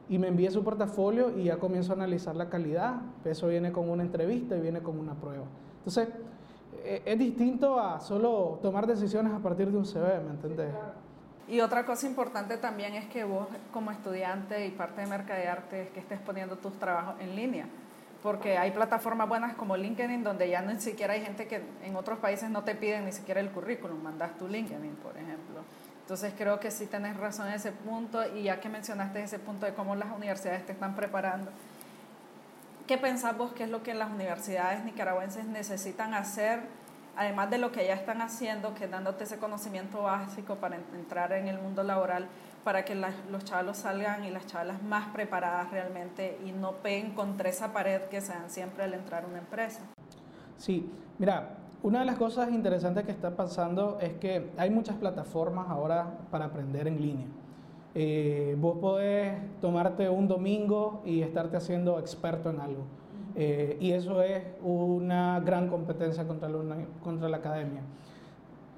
[0.09, 3.01] y me envíe su portafolio y ya comienzo a analizar la calidad.
[3.25, 5.45] Eso viene con una entrevista y viene con una prueba.
[5.79, 6.09] Entonces,
[6.83, 10.73] e, es distinto a solo tomar decisiones a partir de un CV, ¿me entendés?
[11.49, 15.89] Y otra cosa importante también es que vos como estudiante y parte de Mercadearte es
[15.89, 17.67] que estés poniendo tus trabajos en línea.
[18.21, 22.19] Porque hay plataformas buenas como LinkedIn donde ya ni siquiera hay gente que en otros
[22.19, 25.61] países no te piden ni siquiera el currículum, mandas tu LinkedIn, por ejemplo.
[26.07, 29.65] Entonces creo que sí tenés razón en ese punto y ya que mencionaste ese punto
[29.65, 31.51] de cómo las universidades te están preparando,
[32.87, 36.61] ¿qué pensás vos que es lo que las universidades nicaragüenses necesitan hacer?
[37.17, 41.47] además de lo que ya están haciendo, que dándote ese conocimiento básico para entrar en
[41.47, 42.27] el mundo laboral,
[42.63, 47.49] para que los chavalos salgan y las chavalas más preparadas realmente y no peguen contra
[47.49, 49.79] esa pared que se dan siempre al entrar a una empresa.
[50.57, 55.69] Sí, mira, una de las cosas interesantes que está pasando es que hay muchas plataformas
[55.69, 57.27] ahora para aprender en línea.
[57.93, 62.83] Eh, vos podés tomarte un domingo y estarte haciendo experto en algo.
[63.35, 67.81] Eh, y eso es una gran competencia contra la, contra la academia.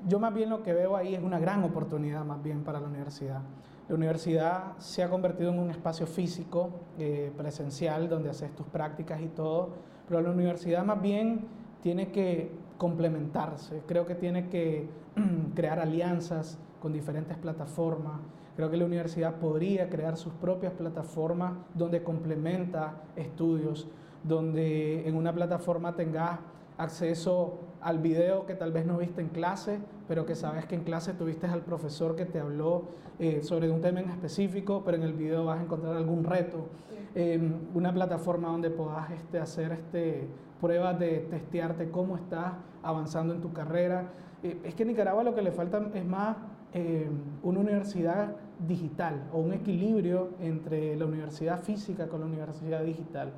[0.08, 2.88] Yo más bien lo que veo ahí es una gran oportunidad más bien para la
[2.88, 3.42] universidad.
[3.88, 9.20] La universidad se ha convertido en un espacio físico, eh, presencial, donde haces tus prácticas
[9.22, 9.70] y todo,
[10.08, 11.46] pero la universidad más bien
[11.82, 14.90] tiene que complementarse, creo que tiene que
[15.54, 18.22] crear alianzas con diferentes plataformas,
[18.56, 23.88] creo que la universidad podría crear sus propias plataformas donde complementa estudios,
[24.24, 26.40] donde en una plataforma tengas
[26.78, 30.84] acceso al video que tal vez no viste en clase, pero que sabes que en
[30.84, 32.84] clase tuviste al profesor que te habló
[33.20, 36.68] eh, sobre un tema en específico, pero en el video vas a encontrar algún reto.
[37.16, 40.28] Em, una plataforma donde puedas este, hacer este,
[40.60, 44.10] pruebas de testearte cómo estás avanzando en tu carrera.
[44.44, 46.38] Eh, es que en Nicaragua lo que le falta es más
[46.74, 47.10] em,
[47.44, 48.36] una universidad
[48.68, 53.32] digital o un equilibrio entre la universidad física con la universidad digital.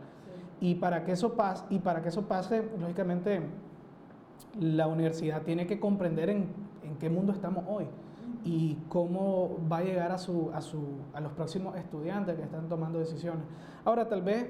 [0.60, 3.42] Y para que eso pase, y para que eso pase, lógicamente,
[4.60, 6.48] la universidad tiene que comprender en,
[6.84, 7.86] en, qué mundo estamos hoy
[8.44, 10.80] y cómo va a llegar a, su, a, su,
[11.14, 13.44] a los próximos estudiantes que están tomando decisiones.
[13.86, 14.48] Ahora, tal vez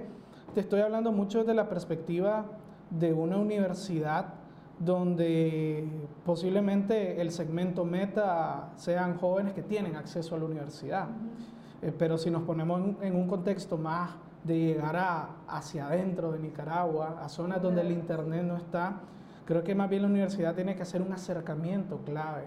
[0.54, 2.46] te estoy hablando mucho desde la perspectiva
[2.92, 4.36] de una universidad
[4.80, 5.88] donde
[6.26, 11.08] posiblemente el segmento meta sean jóvenes que tienen acceso a la universidad.
[11.82, 14.12] Eh, pero si nos ponemos en un contexto más
[14.44, 19.02] de llegar a, hacia adentro de Nicaragua, a zonas donde el Internet no está,
[19.46, 22.44] creo que más bien la universidad tiene que hacer un acercamiento clave,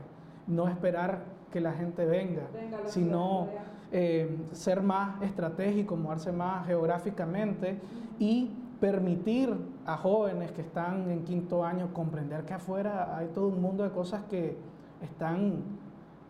[0.46, 2.48] no esperar que la gente venga,
[2.87, 3.48] sino
[3.92, 7.78] eh, ser más estratégico, moverse más geográficamente
[8.18, 13.61] y permitir a jóvenes que están en quinto año comprender que afuera hay todo un
[13.61, 14.57] mundo de cosas que
[15.03, 15.62] están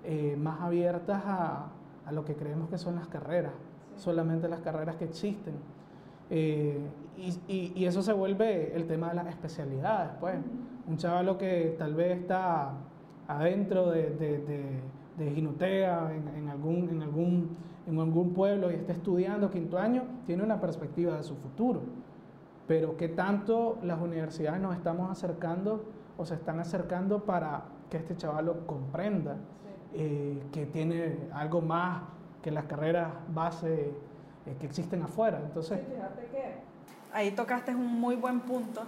[0.02, 1.66] eh, más abiertas a,
[2.06, 3.52] a lo que creemos que son las carreras.
[3.96, 5.54] solamente las carreras que existen.
[6.30, 6.78] Eh,
[7.16, 10.34] y, y, eso se vuelve el tema de las especialidades, pues.
[10.88, 12.72] Un chavalo que tal vez está
[13.28, 14.80] adentro de, de,
[15.16, 20.42] de, Ginutea, en, algún, en, algún, en algún pueblo y está estudiando quinto año, tiene
[20.42, 21.82] una perspectiva de su futuro.
[22.66, 25.84] Pero ¿qué tanto las universidades nos estamos acercando
[26.16, 29.36] o se están acercando para que este chavalo comprenda
[29.92, 32.02] eh, que tiene algo más
[32.42, 33.90] que las carreras base
[34.46, 35.40] eh, que existen afuera?
[35.44, 36.54] Entonces, fíjate que
[37.12, 38.82] ahí tocaste un muy buen punto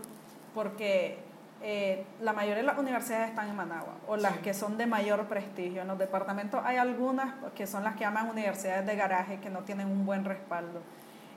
[0.55, 1.19] porque
[1.63, 5.27] eh, la mayoría de las universidades están en Managua, o las que son de mayor
[5.27, 5.83] prestigio.
[5.83, 9.61] En los departamentos hay algunas que son las que llaman universidades de garaje, que no
[9.61, 10.81] tienen un buen respaldo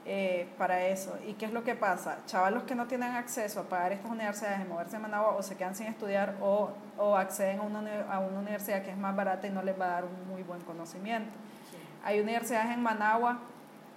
[0.06, 1.16] eh, para eso.
[1.26, 2.18] ¿Y qué es lo que pasa?
[2.26, 5.56] Chavalos que no tienen acceso a pagar estas universidades, en moverse a Managua, o se
[5.56, 9.46] quedan sin estudiar, o, o acceden a una, a una universidad que es más barata
[9.46, 11.30] y no les va a dar un muy buen conocimiento.
[12.04, 13.38] Hay universidades en Managua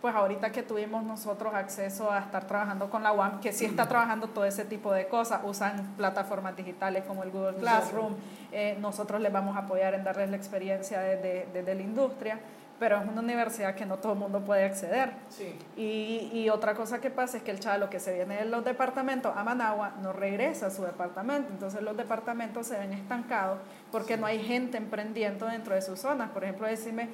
[0.03, 3.87] pues ahorita que tuvimos nosotros acceso a estar trabajando con la UAM, que sí está
[3.87, 8.13] trabajando todo ese tipo de cosas, usan plataformas digitales como el Google Classroom,
[8.51, 12.37] eh, nosotros les vamos a apoyar en darles la experiencia desde, desde, la industria,
[12.79, 15.11] pero es una universidad que no todo el mundo puede acceder.
[15.29, 15.57] Sí.
[15.77, 18.65] Y, y, otra cosa que pasa es que el chavo que se viene de los
[18.65, 23.59] departamentos a Managua no regresa a su departamento, entonces los departamentos se ven estancados
[23.91, 26.31] porque no hay gente emprendiendo dentro de sus zonas.
[26.31, 27.09] Por ejemplo, decime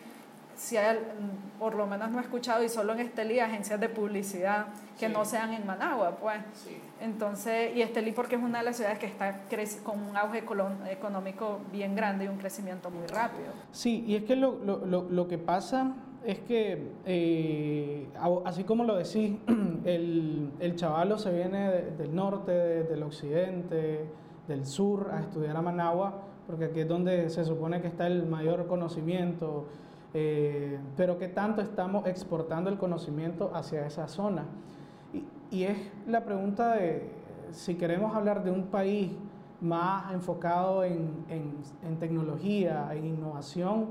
[0.60, 1.00] si hay,
[1.58, 4.68] por lo menos no he escuchado, y solo en Estelí, agencias de publicidad
[5.00, 6.38] que no sean en Managua, pues.
[7.00, 9.44] Entonces, y Estelí porque es una de las ciudades que está
[9.84, 10.44] con un auge
[10.90, 13.54] económico bien grande y un crecimiento muy rápido.
[13.72, 15.94] Sí, y es que lo, lo, lo, que pasa
[16.26, 18.10] es que, eh,
[18.44, 19.38] así como lo decís,
[19.86, 22.52] el, el chavalo se viene del norte,
[22.84, 24.10] del occidente,
[24.50, 28.26] del sur a estudiar a Managua, porque aquí es donde se supone que está el
[28.26, 29.68] mayor conocimiento,
[30.14, 34.46] eh, pero qué tanto estamos exportando el conocimiento hacia esa zona.
[35.52, 37.10] Y, es la pregunta de
[37.52, 39.12] si queremos hablar de un país
[39.62, 43.88] más enfocado en, en, tecnología, en innovación,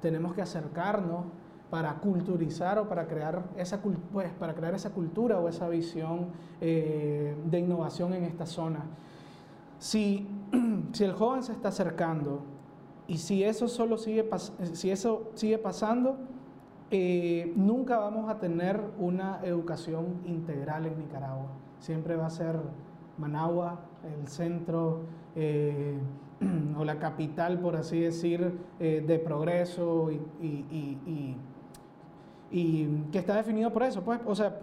[0.00, 1.24] tenemos que acercarnos
[1.70, 3.80] para culturizar o para crear esa,
[4.12, 6.28] pues, para crear esa cultura o esa visión
[6.60, 8.84] eh, de innovación en esta zona.
[9.78, 10.26] Si,
[10.92, 12.42] si el joven se está acercando
[13.08, 14.28] y si eso solo sigue,
[14.72, 16.16] si eso sigue pasando,
[16.90, 21.48] eh, nunca vamos a tener una educación integral en Nicaragua.
[21.78, 22.56] Siempre va a ser
[23.18, 23.80] Managua,
[24.20, 25.00] el centro
[25.34, 25.98] eh,
[26.78, 31.36] o la capital, por así decir, eh, de progreso y,
[33.12, 34.02] que está definido por eso.
[34.02, 34.58] Pues, o sea,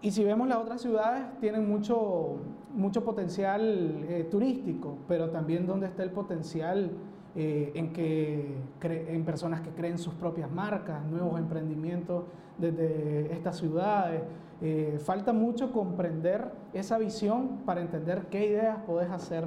[0.00, 2.36] y si vemos las otras ciudades, tienen mucho,
[2.74, 6.90] mucho potencial turístico, pero también donde está el potencial
[7.34, 8.46] eh, en, que
[8.82, 12.24] en personas que creen sus propias marcas, nuevos emprendimientos
[12.58, 14.20] desde estas ciudades.
[14.60, 19.46] Eh, falta mucho comprender esa visión para entender qué ideas podés hacer.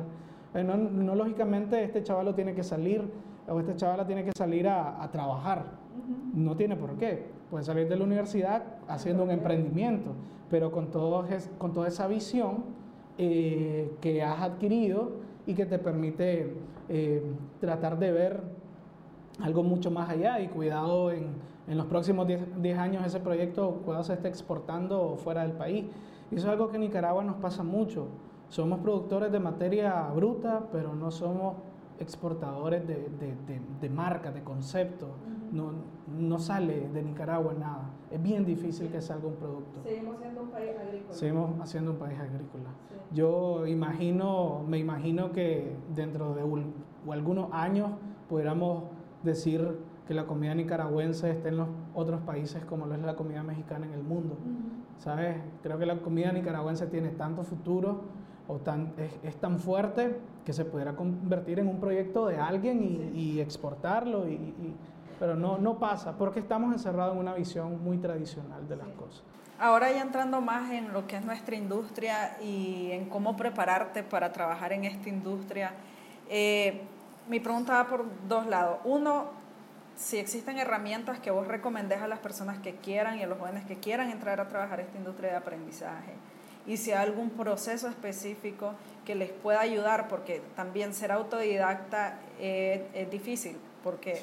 [0.56, 3.04] Eh, no, lógicamente este chaval tiene que salir
[3.48, 5.66] o este chaval tiene que salir a, trabajar.
[6.34, 7.28] No tiene por qué.
[7.52, 10.10] Puede salir de la universidad haciendo un emprendimiento,
[10.50, 11.24] pero con, todo,
[11.60, 12.64] con toda esa visión
[13.16, 16.56] que has adquirido y que te permite
[16.90, 17.24] eh,
[17.60, 18.42] tratar de ver
[19.42, 21.28] algo mucho más allá y cuidado en,
[21.68, 25.86] en los próximos 10 años ese proyecto cuidado se esté exportando fuera del país.
[26.32, 28.08] Y eso es algo que en Nicaragua nos pasa mucho.
[28.50, 31.56] Somos productores de materia bruta, pero no somos
[32.00, 35.10] exportadores de, de, de, marcas, de conceptos.
[35.52, 35.72] No,
[36.08, 37.90] no sale de Nicaragua nada.
[38.12, 39.82] Es bien difícil que salga un producto.
[39.84, 41.14] Seguimos siendo un país agrícola.
[41.14, 42.70] Seguimos siendo un país agrícola.
[43.12, 47.92] Yo imagino, me imagino que dentro de algunos años
[48.28, 48.84] pudiéramos
[49.24, 49.78] decir
[50.08, 53.86] que la comida nicaragüense esté en los otros países como lo es la comida mexicana
[53.86, 54.38] en el mundo.
[54.98, 55.38] ¿Sabes?
[55.64, 58.02] Creo que la comida nicaragüense tiene tanto futuro
[58.48, 63.40] o tan, es, tan fuerte que se pudiera convertir en un proyecto de alguien y,
[63.40, 64.54] exportarlo, y,
[65.20, 69.24] pero no, no pasa porque estamos encerrados en una visión muy tradicional de las cosas.
[69.58, 74.32] Ahora ya entrando más en lo que es nuestra industria y en cómo prepararte para
[74.32, 75.72] trabajar en esta industria,
[76.30, 76.82] eh,
[77.28, 78.80] mi pregunta va por dos lados.
[78.84, 79.28] Uno,
[79.96, 83.66] si existen herramientas que vos recomendés a las personas que quieran y a los jóvenes
[83.66, 86.14] que quieran entrar a trabajar en esta industria de aprendizaje
[86.68, 88.74] y si hay algún proceso específico
[89.06, 94.22] que les pueda ayudar, porque también ser autodidacta es, difícil, porque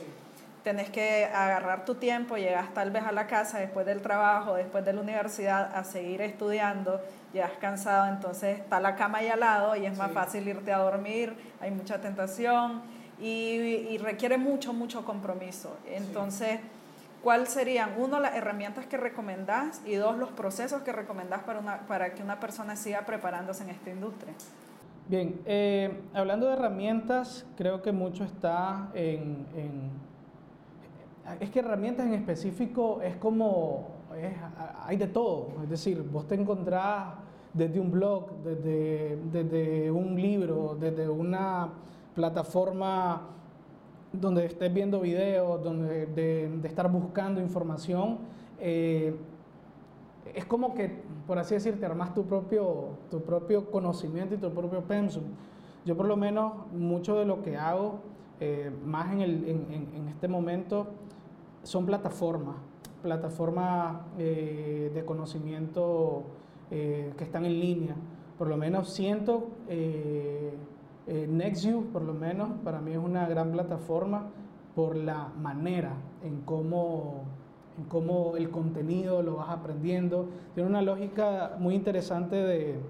[0.64, 4.84] tenés que agarrar tu tiempo, llegas tal vez a la casa después del trabajo, después
[4.84, 7.00] de la universidad, a seguir estudiando,
[7.32, 10.78] llegas cansado, entonces está la cama ahí al lado y es más fácil irte a
[10.78, 12.82] dormir, hay mucha tentación
[13.20, 15.76] y, requiere mucho, mucho compromiso.
[15.86, 16.58] Entonces
[17.22, 21.86] ¿cuáles serían, uno, las herramientas que recomendás y dos, los procesos que recomendás para, una,
[21.86, 24.34] para que una persona siga preparándose en esta industria?
[25.08, 29.46] Bien, eh, hablando de herramientas, creo que mucho está en,
[31.40, 33.88] Es que herramientas en específico es como...
[34.84, 37.14] hay de todo, es decir, vos te encontrás
[37.52, 41.68] desde un blog, desde, desde un libro, desde una
[42.14, 43.28] plataforma
[44.12, 48.18] donde estés viendo videos, donde de, estar buscando información,
[48.60, 49.14] eh,
[50.34, 54.50] es como que, por así decir, te armas tu propio, tu propio conocimiento y tu
[54.50, 55.24] propio pensum.
[55.84, 58.00] Yo por lo menos mucho de lo que hago,
[58.40, 60.88] eh, más en, el, en, en, este momento,
[61.62, 62.56] son plataformas,
[63.02, 66.24] plataformas eh, de conocimiento
[66.70, 67.94] que están en línea.
[68.38, 69.48] Por lo menos siento
[71.06, 74.28] eh, NextView, por lo menos, para mí es una gran plataforma
[74.74, 75.92] por la manera
[76.22, 77.24] en cómo,
[77.78, 80.28] en cómo el contenido lo vas aprendiendo.
[80.54, 82.80] Tiene una lógica muy interesante de,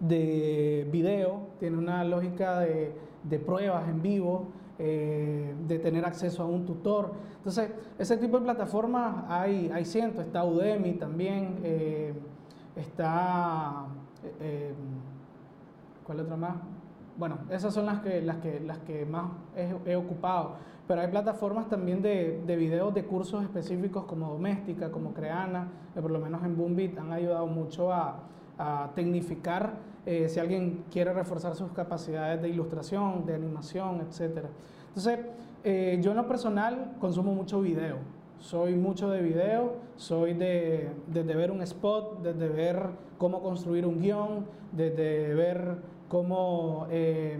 [0.00, 4.46] de video, tiene una lógica de, de pruebas en vivo,
[4.78, 7.12] eh, de tener acceso a un tutor.
[7.36, 10.24] Entonces, ese tipo de plataformas hay, hay cientos.
[10.24, 12.14] Está Udemy también, eh,
[12.74, 13.86] está...
[16.10, 16.56] ¿Cuál otra más?
[17.16, 19.30] Bueno, esas son las que, las que, las que más
[19.86, 20.56] he, ocupado.
[20.88, 26.02] Pero hay plataformas también de, de, videos de cursos específicos como Doméstica, como Creana, que
[26.02, 28.24] por lo menos en Boombit han ayudado mucho a,
[28.58, 34.46] a tecnificar eh, si alguien quiere reforzar sus capacidades de ilustración, de animación, etc.
[34.88, 35.20] Entonces,
[35.62, 37.98] eh, yo en lo personal consumo mucho video.
[38.40, 43.86] Soy mucho de video, soy de, de, de ver un spot, desde ver cómo construir
[43.86, 47.38] un guion, desde ver cómo eh,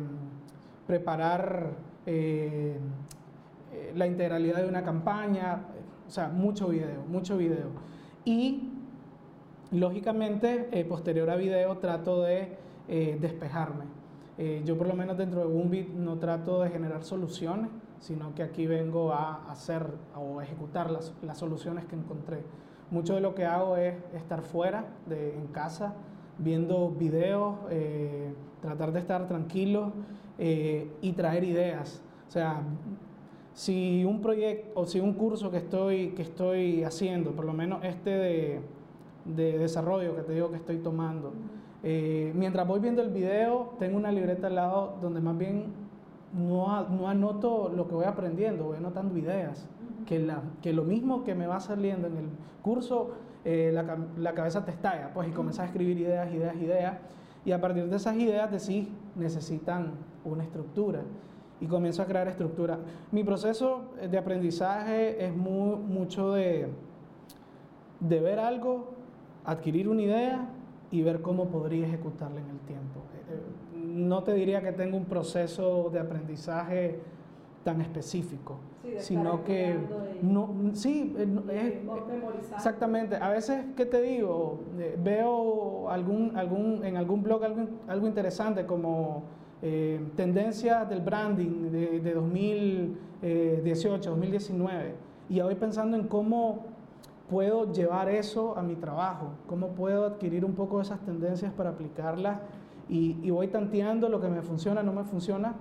[0.86, 1.72] preparar
[2.06, 2.78] eh,
[3.74, 5.64] eh, la integralidad de una campaña,
[6.06, 7.66] o sea, mucho video, mucho video.
[8.24, 8.70] Y
[9.72, 12.56] lógicamente, posterior a video, trato de
[13.20, 13.84] despejarme.
[14.64, 18.66] yo por lo menos dentro de Boombit no trato de generar soluciones, sino que aquí
[18.66, 22.42] vengo a hacer o ejecutar las, las soluciones que encontré.
[22.90, 25.94] Mucho de lo que hago es estar fuera, de, en casa,
[26.40, 29.92] viendo videos, eh, tratar de estar tranquilo
[30.38, 32.02] eh, y traer ideas.
[32.28, 32.62] O sea,
[33.54, 37.84] si un proyecto o si un curso que estoy, que estoy haciendo, por lo menos
[37.84, 38.60] este de,
[39.24, 41.32] de desarrollo que te digo que estoy tomando,
[41.82, 45.72] eh, mientras voy viendo el video, tengo una libreta al lado donde más bien
[46.32, 49.66] no, no anoto lo que voy aprendiendo, voy anotando ideas.
[50.06, 52.28] Que, la, que lo mismo que me va saliendo en el
[52.62, 53.10] curso
[53.44, 56.98] eh, la, la, cabeza te estalla, pues, y comienzas a escribir ideas, ideas, ideas,
[57.44, 59.92] y a partir de esas ideas decís, necesitan
[60.24, 61.02] una estructura,
[61.60, 62.78] y comienzo a crear estructura.
[63.12, 66.68] Mi proceso de aprendizaje es muy, mucho de,
[68.00, 68.94] de ver algo,
[69.44, 70.48] adquirir una idea
[70.90, 73.00] y ver cómo podría ejecutarla en el tiempo.
[73.14, 77.00] Eh, eh, no te diría que tengo un proceso de aprendizaje
[77.64, 78.56] tan específico,
[78.98, 79.76] sino que
[80.22, 81.82] no, sí, eh,
[82.54, 83.16] exactamente.
[83.16, 84.60] A veces, ¿qué te digo?
[84.78, 89.24] Eh, veo algún, algún, en algún blog algo, algo interesante como
[89.62, 94.94] eh, tendencias del branding de, de 2018, 2019,
[95.28, 96.64] y ya voy pensando en cómo
[97.28, 101.70] puedo llevar eso a mi trabajo, cómo puedo adquirir un poco de esas tendencias para
[101.70, 102.40] aplicarlas
[102.88, 105.54] y, y voy tanteando lo que me funciona, no me funciona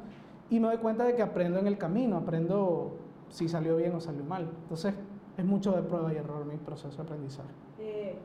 [0.49, 2.97] y me doy cuenta de que aprendo en el camino, aprendo
[3.29, 4.49] si salió bien o salió mal.
[4.63, 4.93] Entonces,
[5.37, 7.49] es mucho de prueba y error mi proceso de aprendizaje.
[7.79, 8.17] Eh,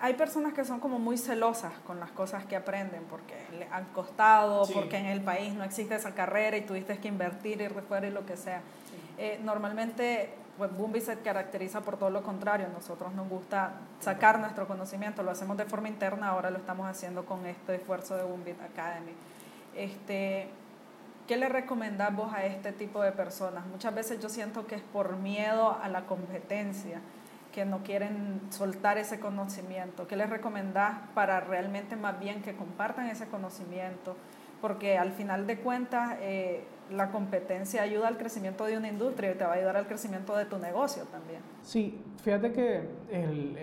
[0.00, 3.86] hay personas que son como muy celosas con las cosas que aprenden porque le han
[3.94, 7.82] costado, porque en el país no existe esa carrera y tuviste que invertir, ir de
[7.82, 8.62] fuera y lo que sea.
[9.16, 12.66] Eh, normalmente, pues Boombi se caracteriza por todo lo contrario.
[12.72, 17.24] Nosotros nos gusta sacar nuestro conocimiento, lo hacemos de forma interna, ahora lo estamos haciendo
[17.24, 19.12] con este esfuerzo de Boombi Academy.
[19.76, 20.48] Este,
[21.26, 23.64] ¿Qué le recomendás vos a este tipo de personas?
[23.66, 27.00] Muchas veces yo siento que es por miedo a la competencia,
[27.52, 30.08] que no quieren soltar ese conocimiento.
[30.08, 34.16] ¿Qué les recomendás para realmente más bien que compartan ese conocimiento?
[34.60, 39.34] Porque al final de cuentas eh, la competencia ayuda al crecimiento de una industria y
[39.34, 41.40] te va a ayudar al crecimiento de tu negocio también.
[41.62, 43.56] Sí, fíjate que el,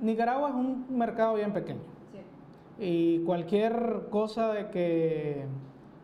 [0.00, 1.80] Nicaragua es un mercado bien pequeño.
[2.12, 2.84] Sí.
[2.84, 5.44] Y cualquier cosa de que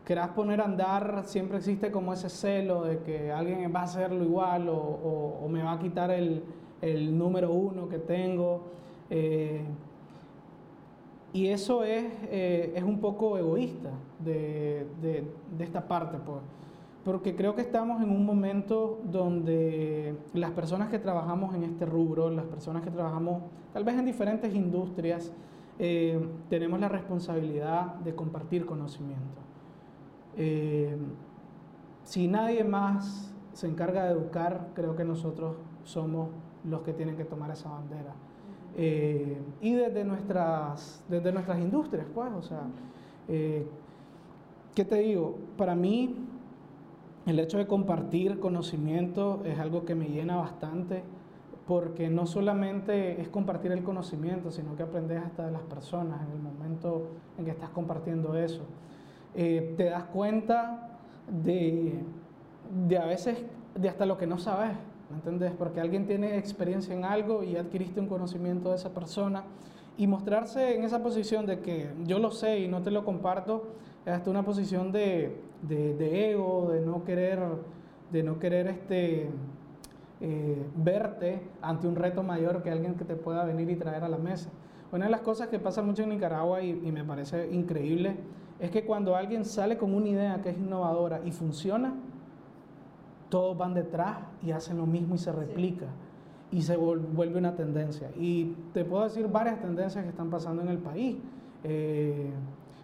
[0.05, 4.23] querás poner a andar, siempre existe como ese celo de que alguien va a hacerlo
[4.23, 6.43] igual o, me va a quitar el,
[7.17, 8.61] número uno que tengo.
[9.09, 9.61] Eh,
[11.33, 13.89] y eso es, eh, es un poco egoísta
[14.19, 14.87] de,
[15.59, 16.39] esta parte, pues.
[17.03, 22.29] porque creo que estamos en un momento donde las personas que trabajamos en este rubro,
[22.29, 23.41] las personas que trabajamos
[23.73, 25.33] tal vez en diferentes industrias,
[25.79, 29.44] eh, tenemos la responsabilidad de compartir conocimiento.
[30.37, 30.97] Eh,
[32.03, 36.29] si nadie más se encarga de educar, creo que nosotros somos
[36.63, 38.13] los que tienen que tomar esa bandera.
[38.77, 42.63] Eh, y desde nuestras, desde nuestras industrias, pues, o sea,
[43.27, 45.37] ¿qué te digo?
[45.57, 46.15] Para mí,
[47.25, 51.03] el hecho de compartir conocimiento es algo que me llena bastante
[51.67, 56.33] porque no solamente es compartir el conocimiento, sino que aprendes hasta de las personas en
[56.33, 57.07] el momento
[57.37, 58.63] en que estás compartiendo eso.
[59.35, 60.97] Eh, te das cuenta
[61.43, 61.93] de,
[62.87, 63.37] de a veces
[63.75, 64.71] de hasta lo que no sabes,
[65.09, 65.51] ¿me entiendes?
[65.57, 69.43] Porque alguien tiene experiencia en algo y adquiriste un conocimiento de esa persona
[69.97, 73.67] y mostrarse en esa posición de que yo lo sé y no te lo comparto,
[74.05, 77.39] es hasta una posición de, de, ego, de no querer,
[78.11, 79.29] de no querer este,
[80.21, 84.09] eh, verte ante un reto mayor que alguien que te pueda venir y traer a
[84.09, 84.49] la mesa.
[84.91, 88.15] Una de las cosas que pasa mucho en Nicaragua y, me parece increíble
[88.59, 91.93] es que cuando alguien sale con una idea que es innovadora y funciona,
[93.29, 95.87] todos van detrás y hacen lo mismo y se replica
[96.51, 98.11] y se vuelve una tendencia.
[98.15, 101.17] Y te puedo decir varias tendencias que están pasando en el país.
[101.63, 102.29] Eh,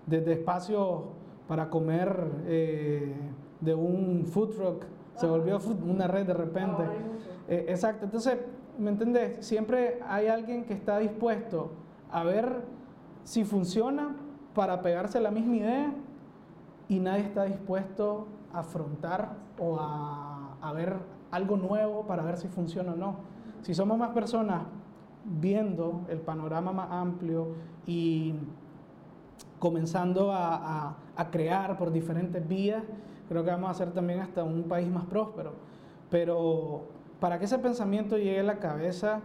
[0.05, 1.03] desde espacios
[1.47, 3.13] para comer eh,
[3.61, 6.83] de un food truck, se volvió una red de repente.
[7.47, 8.37] Eh, exacto, entonces,
[8.77, 9.45] ¿me entendés?
[9.45, 11.71] Siempre hay alguien que está dispuesto
[12.11, 12.63] a ver
[13.23, 14.15] si funciona
[14.53, 15.93] para pegarse a la misma idea
[16.87, 20.95] y nadie está dispuesto a afrontar o a, ver
[21.31, 23.15] algo nuevo para ver si funciona o no.
[23.61, 24.63] Si somos más personas
[25.23, 28.33] viendo el panorama más amplio y
[29.59, 30.97] comenzando a,
[31.31, 32.83] crear por diferentes vías,
[33.29, 35.53] creo que vamos a ser también hasta un país más próspero.
[36.09, 36.87] Pero
[37.19, 39.21] para que ese pensamiento llegue a la cabeza,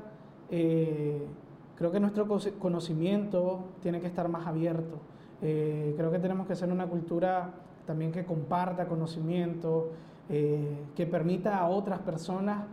[0.51, 1.27] eh,
[1.75, 5.01] creo que nuestro conocimiento tiene que estar más abierto.
[5.43, 7.51] Eh, creo que tenemos que ser una cultura
[7.87, 9.91] también que comparta conocimiento,
[10.29, 12.65] eh, que permita a otras personas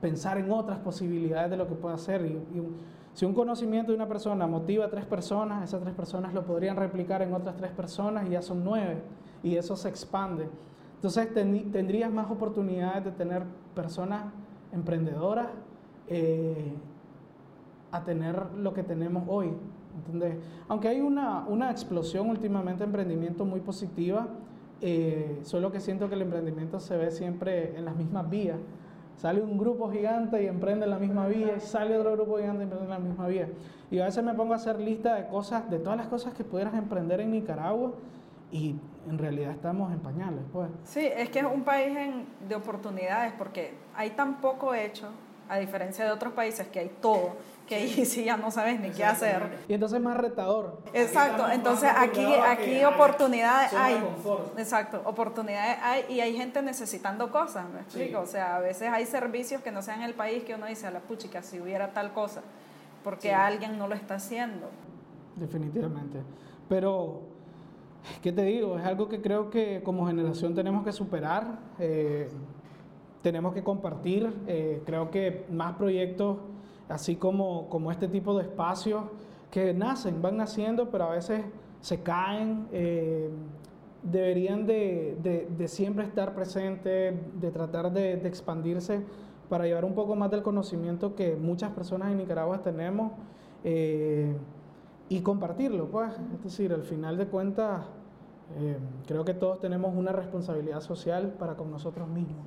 [0.00, 2.24] pensar en otras posibilidades de lo que puede hacer.
[2.24, 2.40] y
[3.14, 6.76] si un conocimiento de una persona motiva a tres personas, esas tres personas lo podrían
[6.76, 9.02] replicar en otras tres personas y ya son nueve
[9.44, 10.48] y eso se expande.
[10.96, 14.24] Entonces tendrías más oportunidades de tener personas
[14.72, 15.46] emprendedoras
[16.08, 16.74] eh,
[17.92, 19.52] a tener lo que tenemos hoy.
[20.68, 24.28] Aunque hay una, una explosión últimamente de emprendimiento muy positiva,
[24.80, 28.58] eh, solo que siento que el emprendimiento se ve siempre en las mismas vías.
[29.16, 32.88] Sale un grupo gigante y emprende la misma vía, sale otro grupo gigante y emprende
[32.88, 33.48] la misma vía.
[33.90, 36.42] Y a veces me pongo a hacer lista de cosas, de todas las cosas que
[36.42, 37.92] pudieras emprender en Nicaragua
[38.50, 38.74] y
[39.08, 40.68] en realidad estamos en pañales, pues.
[40.82, 41.96] Sí, es que es un país
[42.48, 45.08] de oportunidades porque hay tan poco hecho,
[45.48, 47.34] a diferencia de otros países que hay todo
[47.66, 49.58] que ahí sí ya no sabes ni qué hacer.
[49.68, 50.78] Y entonces más retador.
[50.92, 54.02] Exacto, entonces aquí, aquí oportunidades hay.
[54.56, 58.20] Exacto, oportunidades hay y hay gente necesitando cosas, me explico.
[58.20, 60.86] O sea, a veces hay servicios que no sean en el país que uno dice
[60.86, 62.42] a la puchica si hubiera tal cosa,
[63.02, 64.68] porque alguien no lo está haciendo.
[65.36, 66.20] Definitivamente.
[66.68, 67.22] Pero,
[68.22, 68.78] ¿qué te digo?
[68.78, 72.28] Es algo que creo que como generación tenemos que superar, eh,
[73.22, 74.32] tenemos que compartir.
[74.46, 76.38] Eh, creo que más proyectos
[76.88, 79.04] así como, como este tipo de espacios
[79.50, 81.42] que nacen, van naciendo, pero a veces
[81.80, 83.30] se caen, eh,
[84.02, 89.02] deberían de, de, siempre estar presentes, de tratar de, expandirse
[89.48, 93.12] para llevar un poco más del conocimiento que muchas personas en Nicaragua tenemos
[93.64, 94.34] eh,
[95.08, 96.12] y compartirlo, pues.
[96.34, 97.84] Es decir, al final de cuentas,
[98.58, 102.44] eh, creo que todos tenemos una responsabilidad social para con nosotros mismos.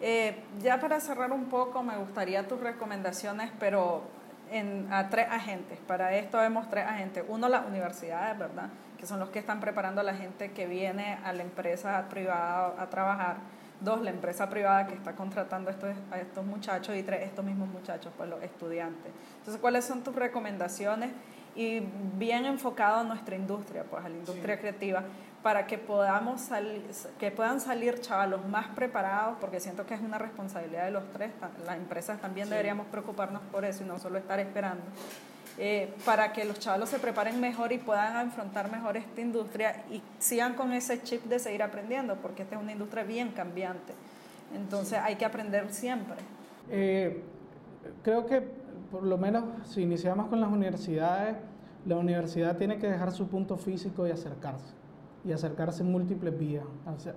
[0.00, 4.02] Eh, ya para cerrar un poco, me gustaría tus recomendaciones, pero
[4.50, 5.78] en, a tres agentes.
[5.86, 7.24] Para esto vemos tres agentes.
[7.28, 8.68] Uno, las universidades, ¿verdad?
[8.98, 12.74] Que son los que están preparando a la gente que viene a la empresa privada
[12.78, 13.36] a trabajar.
[13.80, 16.96] Dos, la empresa privada que está contratando a estos, a estos muchachos.
[16.96, 19.12] Y tres, estos mismos muchachos, pues los estudiantes.
[19.38, 21.10] Entonces, ¿cuáles son tus recomendaciones?
[21.54, 21.80] Y
[22.16, 25.02] bien enfocado a nuestra industria, pues a la industria creativa
[25.42, 26.82] para que podamos salir,
[27.18, 31.30] que puedan salir chavalos más preparados, porque siento que es una responsabilidad de los tres,
[31.64, 34.82] las empresas también deberíamos preocuparnos por eso y no solo estar esperando,
[35.56, 40.02] eh, para que los chavalos se preparen mejor y puedan afrontar mejor esta industria y
[40.18, 43.92] sigan con ese chip de seguir aprendiendo, porque esta es una industria bien cambiante.
[44.54, 46.16] Entonces hay que aprender siempre.
[46.70, 47.22] Eh,
[48.02, 48.42] creo que
[48.90, 51.36] por lo menos si iniciamos con las universidades,
[51.86, 54.78] la universidad tiene que dejar su punto físico y acercarse
[55.24, 56.64] y acercarse en múltiples vías,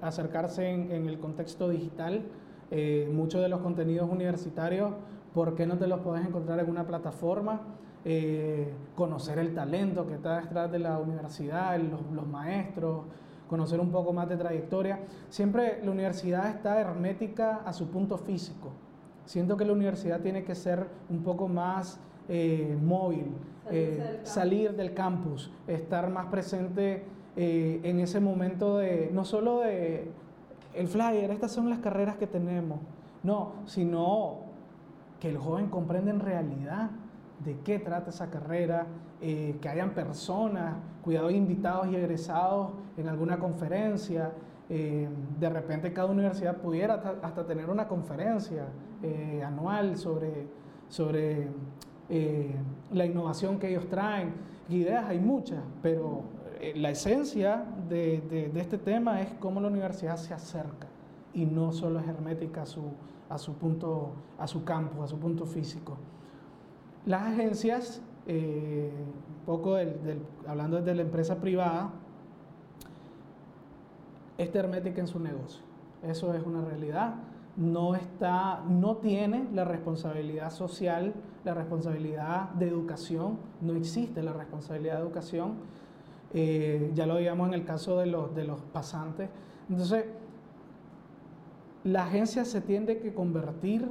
[0.01, 2.23] acercarse en, el contexto digital.
[2.71, 4.93] Eh, muchos de los contenidos universitarios,
[5.33, 7.61] ¿por qué no te los puedes encontrar en una plataforma?
[8.03, 13.05] Eh, conocer el talento que está detrás de la universidad, los, maestros,
[13.47, 14.99] conocer un poco más de trayectoria.
[15.29, 18.71] Siempre la universidad está hermética a su punto físico.
[19.25, 23.35] Siento que la universidad tiene que ser un poco más eh, móvil,
[24.23, 27.05] salir del campus, estar más presente
[27.35, 30.11] eh, en ese momento de, no solo de
[30.73, 32.79] el flyer, estas son las carreras que tenemos,
[33.23, 34.39] no, sino
[35.19, 36.89] que el joven comprenda en realidad
[37.43, 38.87] de qué trata esa carrera,
[39.21, 44.31] eh, que hayan personas, cuidados invitados y egresados en alguna conferencia.
[44.69, 45.07] Eh,
[45.39, 48.67] de repente cada universidad pudiera hasta, tener una conferencia
[49.43, 50.47] anual sobre,
[50.87, 51.47] sobre
[52.91, 54.33] la innovación que ellos traen.
[54.69, 56.23] Ideas hay muchas, pero
[56.75, 60.87] la esencia de, este tema es cómo la universidad se acerca
[61.33, 62.83] y no solo es hermética a su,
[63.29, 65.97] a su punto, a su campo, a su punto físico.
[67.05, 68.91] Las agencias, eh,
[69.45, 69.75] poco
[70.47, 71.91] hablando desde la empresa privada,
[74.37, 75.63] es hermética en su negocio.
[76.03, 77.15] Eso es una realidad.
[77.57, 84.97] No, está, no tiene la responsabilidad social, la responsabilidad de educación, no existe la responsabilidad
[84.97, 85.55] de educación
[86.33, 89.29] eh, ya lo veíamos en el caso de los, de los pasantes.
[89.69, 90.05] Entonces,
[91.83, 93.89] la agencia se tiende que convertir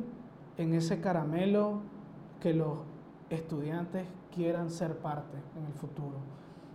[0.56, 1.80] en ese caramelo
[2.40, 2.78] que los
[3.30, 6.18] estudiantes quieran ser parte en el futuro.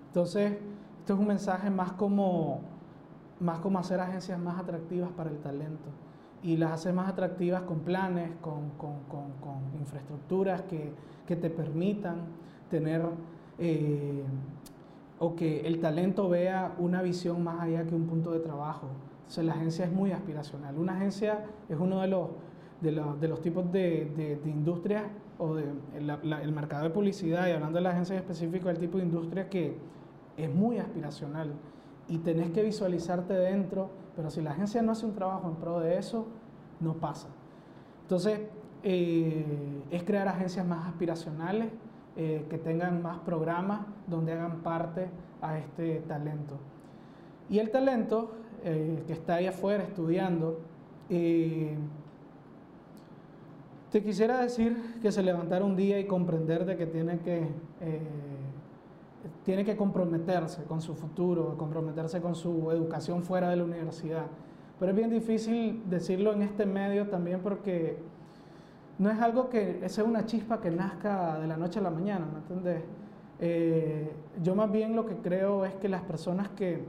[0.08, 0.54] Entonces,
[1.00, 2.62] esto es un mensaje más como,
[3.40, 5.90] más como hacer agencias más atractivas para el talento
[6.42, 10.94] y las hacer más atractivas con planes, con, con, con, con infraestructuras que,
[11.26, 12.18] que, te permitan
[12.70, 13.04] tener
[13.58, 14.24] eh,
[15.20, 18.88] o que el talento vea una visión más allá que un punto de trabajo.
[19.20, 20.78] Entonces la agencia es muy aspiracional.
[20.78, 22.30] Una agencia es uno de los,
[22.82, 25.04] de los, tipos de, de, industrias
[25.38, 28.98] o de el mercado de publicidad, y hablando de la agencia en específico, el tipo
[28.98, 29.78] de industria que
[30.38, 31.54] es muy aspiracional
[32.08, 35.80] y tenés que visualizarte dentro, pero si la agencia no hace un trabajo en pro
[35.80, 36.28] de eso,
[36.80, 37.30] no pasa.
[38.02, 38.42] Entonces,
[38.84, 41.70] eh, es crear agencias más aspiracionales,
[42.18, 45.10] eh, que tengan más programas donde hagan parte
[45.42, 46.56] a este talento.
[47.50, 48.32] Y el talento
[48.64, 50.62] eh, que está ahí afuera estudiando,
[51.10, 51.76] eh,
[53.92, 57.48] te quisiera decir que se levantara un día y comprender de que tiene que,
[59.44, 64.26] tiene que comprometerse con su futuro, comprometerse con su educación fuera de la universidad.
[64.80, 67.98] Pero es bien difícil decirlo en este medio también porque
[68.98, 72.26] no es algo que sea una chispa que nazca de la noche a la mañana,
[72.32, 72.84] ¿me entiendes?
[73.40, 76.86] Eh, yo más bien lo que creo es que las personas que,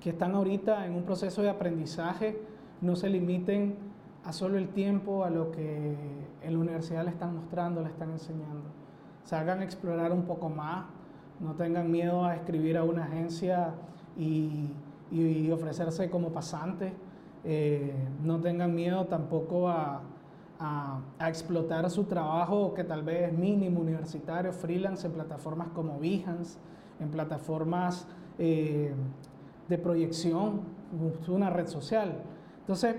[0.00, 2.40] que están ahorita en un proceso de aprendizaje
[2.80, 3.76] no se limiten
[4.24, 5.96] a solo el tiempo, a lo que
[6.42, 8.64] en la universidad le están mostrando, le están enseñando.
[9.22, 10.86] Salgan a explorar un poco más,
[11.40, 13.74] no tengan miedo a escribir a una agencia
[14.16, 14.70] y,
[15.12, 16.92] y, ofrecerse como pasante,
[17.44, 20.02] eh, no tengan miedo tampoco a,
[20.64, 26.58] a, explotar su trabajo que tal vez es mínimo, universitario, freelance, en plataformas como Behance,
[27.00, 28.06] en plataformas
[28.38, 28.92] eh,
[29.68, 30.62] de proyección,
[31.28, 32.22] una red social.
[32.60, 32.96] Entonces,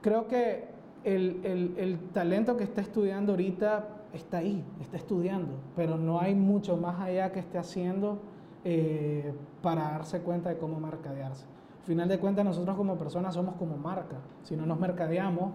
[0.00, 0.68] creo que
[1.04, 7.00] el, talento que está estudiando ahorita está ahí, está estudiando, pero no hay mucho más
[7.00, 8.20] allá que esté haciendo
[8.64, 9.32] eh,
[9.62, 11.46] para darse cuenta de cómo mercadearse.
[11.80, 14.18] Al final de cuentas, nosotros como personas somos como marca.
[14.44, 15.52] Si no nos mercadeamos,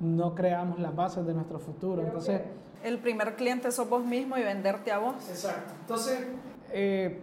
[0.00, 2.02] no creamos las bases de nuestro futuro.
[2.02, 2.42] Entonces,
[2.82, 5.16] el primer cliente sos vos mismo y venderte a vos.
[5.28, 5.74] Exacto.
[5.80, 6.26] Entonces,
[6.72, 7.20] eh,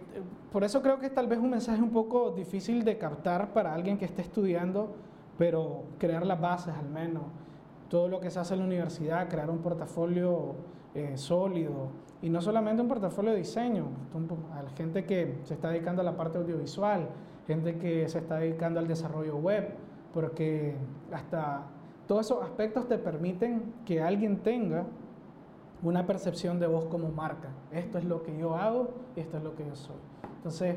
[0.52, 3.74] por eso creo que es tal vez un mensaje un poco difícil de captar para
[3.74, 4.94] alguien que esté estudiando,
[5.38, 7.24] pero crear las bases al menos.
[7.88, 10.54] Todo lo que se hace en la universidad, crear un portafolio
[10.94, 11.88] eh, sólido.
[12.22, 13.88] Y no solamente un portafolio de diseño,
[14.54, 17.08] hay gente que se está dedicando a la parte audiovisual,
[17.46, 19.74] gente que se está dedicando al desarrollo web,
[20.14, 20.74] porque
[21.12, 21.66] hasta
[22.06, 24.84] todos esos aspectos te permiten que alguien tenga
[25.82, 27.48] una percepción de vos como marca.
[27.70, 29.96] Esto es lo que yo hago esto es lo que yo soy.
[30.36, 30.76] Entonces,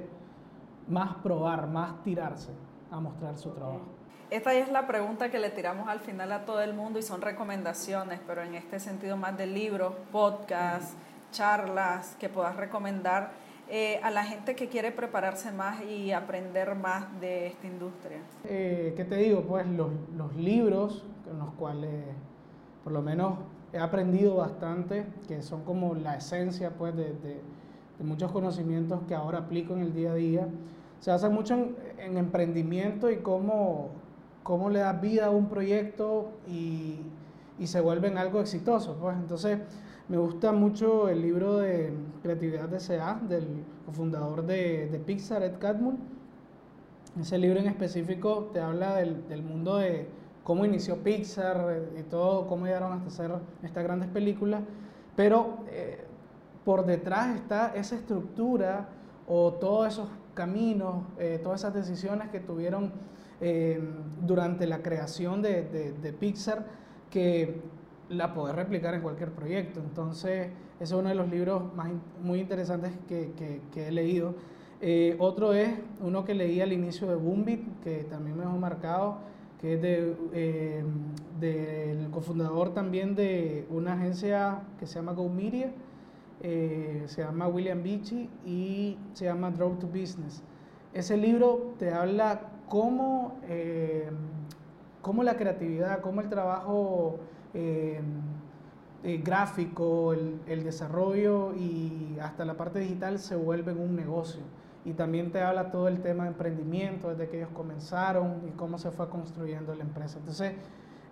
[0.87, 2.51] más probar, más tirarse
[2.91, 3.81] a mostrar su trabajo.
[4.29, 7.21] Esta es la pregunta que le tiramos al final a todo el mundo y son
[7.21, 10.95] recomendaciones, pero en este sentido más de libros, podcasts,
[11.31, 13.31] charlas que puedas recomendar
[13.69, 18.19] eh, a la gente que quiere prepararse más y aprender más de esta industria?
[18.45, 19.41] Eh, ¿Qué te digo?
[19.41, 21.91] Pues los, los libros con los cuales
[22.83, 23.39] por lo menos
[23.73, 27.41] he aprendido bastante, que son como la esencia pues de, de,
[27.99, 30.47] muchos conocimientos que ahora aplico en el día a día,
[30.99, 31.53] se basa mucho
[31.97, 33.89] en, emprendimiento y cómo,
[34.43, 36.99] cómo le das vida a un proyecto y,
[37.59, 38.95] y se vuelve en algo exitoso.
[39.01, 39.17] Pues.
[39.17, 39.59] Entonces,
[40.09, 41.93] me gusta mucho el libro de
[42.23, 43.47] Creatividad DCA del
[43.91, 45.97] fundador de, de Pixar, Ed Catmull.
[47.19, 50.07] Ese libro en específico te habla del, del mundo de
[50.43, 53.31] cómo inició Pixar y todo, cómo llegaron hasta hacer
[53.63, 54.61] estas grandes películas,
[55.15, 56.05] pero eh,
[56.63, 58.87] por detrás está esa estructura
[59.27, 62.93] o todos esos caminos, eh, todas esas decisiones que tuvieron
[63.41, 63.81] eh,
[64.21, 65.63] durante la creación de,
[66.01, 66.65] de, Pixar
[67.09, 67.61] que
[68.09, 69.79] la poder replicar en cualquier proyecto.
[69.79, 70.49] Entonces,
[70.79, 71.89] ese es uno de los libros más
[72.21, 74.35] muy interesantes que, que, que he leído.
[75.19, 75.69] otro es
[76.01, 79.17] uno que leí al inicio de Boombit, que también me ha marcado,
[79.59, 80.83] que es de, eh,
[81.39, 85.71] del cofundador también de una agencia que se llama Go Media,
[86.41, 90.43] eh, se llama William Beachy y se llama Draw to Business.
[90.93, 94.09] Ese libro te habla cómo, eh,
[95.01, 97.19] cómo la creatividad, cómo el trabajo
[99.23, 104.41] gráfico, el, el desarrollo y hasta la parte digital se vuelven un negocio
[104.87, 108.77] y también te habla todo el tema de emprendimiento, desde que ellos comenzaron y cómo
[108.77, 110.17] se fue construyendo la empresa.
[110.17, 110.53] Entonces,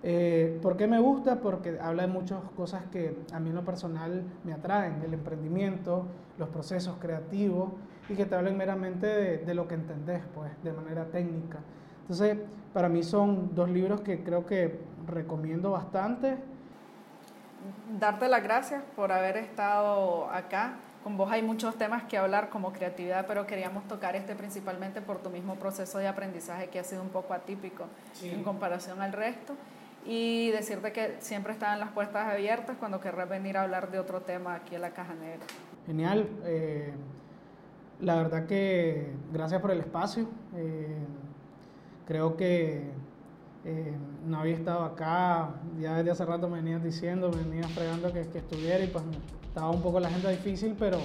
[0.02, 1.42] eh, ¿por qué me gusta?
[1.42, 6.06] Porque habla de muchas cosas que a mí en lo personal me atraen, el emprendimiento,
[6.38, 7.72] los procesos creativos
[8.08, 11.60] y que te hablen meramente de, de lo que entendés, pues, de manera técnica.
[12.04, 12.38] Entonces,
[12.72, 16.38] para mí son dos libros que creo que recomiendo bastante.
[18.00, 20.76] Darte las gracias por haber estado acá
[21.06, 25.20] con vos hay muchos temas que hablar como creatividad, pero queríamos tocar este principalmente por
[25.20, 27.86] tu mismo proceso de aprendizaje que ha sido un poco atípico
[28.24, 29.54] en comparación al resto.
[30.04, 34.22] Y decirte que siempre están las puertas abiertas cuando querrás venir a hablar de otro
[34.22, 35.46] tema aquí en la Caja Negra.
[35.86, 36.28] Genial.
[36.44, 36.92] Eh,
[38.02, 40.28] la verdad que gracias por el espacio.
[40.56, 40.98] Eh,
[42.08, 42.82] creo que
[43.66, 43.94] eh,
[44.28, 48.22] no había estado acá, ya desde hace rato me venías diciendo, me venías fregando que,
[48.28, 49.04] que estuviera y pues
[49.48, 51.00] estaba un poco la agenda difícil, pero,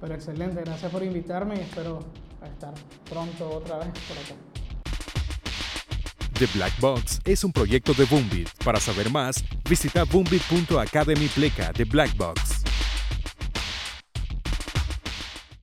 [0.00, 0.60] pero excelente.
[0.62, 2.00] Gracias por invitarme y espero
[2.44, 2.74] estar
[3.08, 4.34] pronto otra vez por acá.
[6.38, 8.48] The Black Box es un proyecto de Boombit.
[8.64, 12.57] Para saber más, visita boombit.academy pleca de Black Box.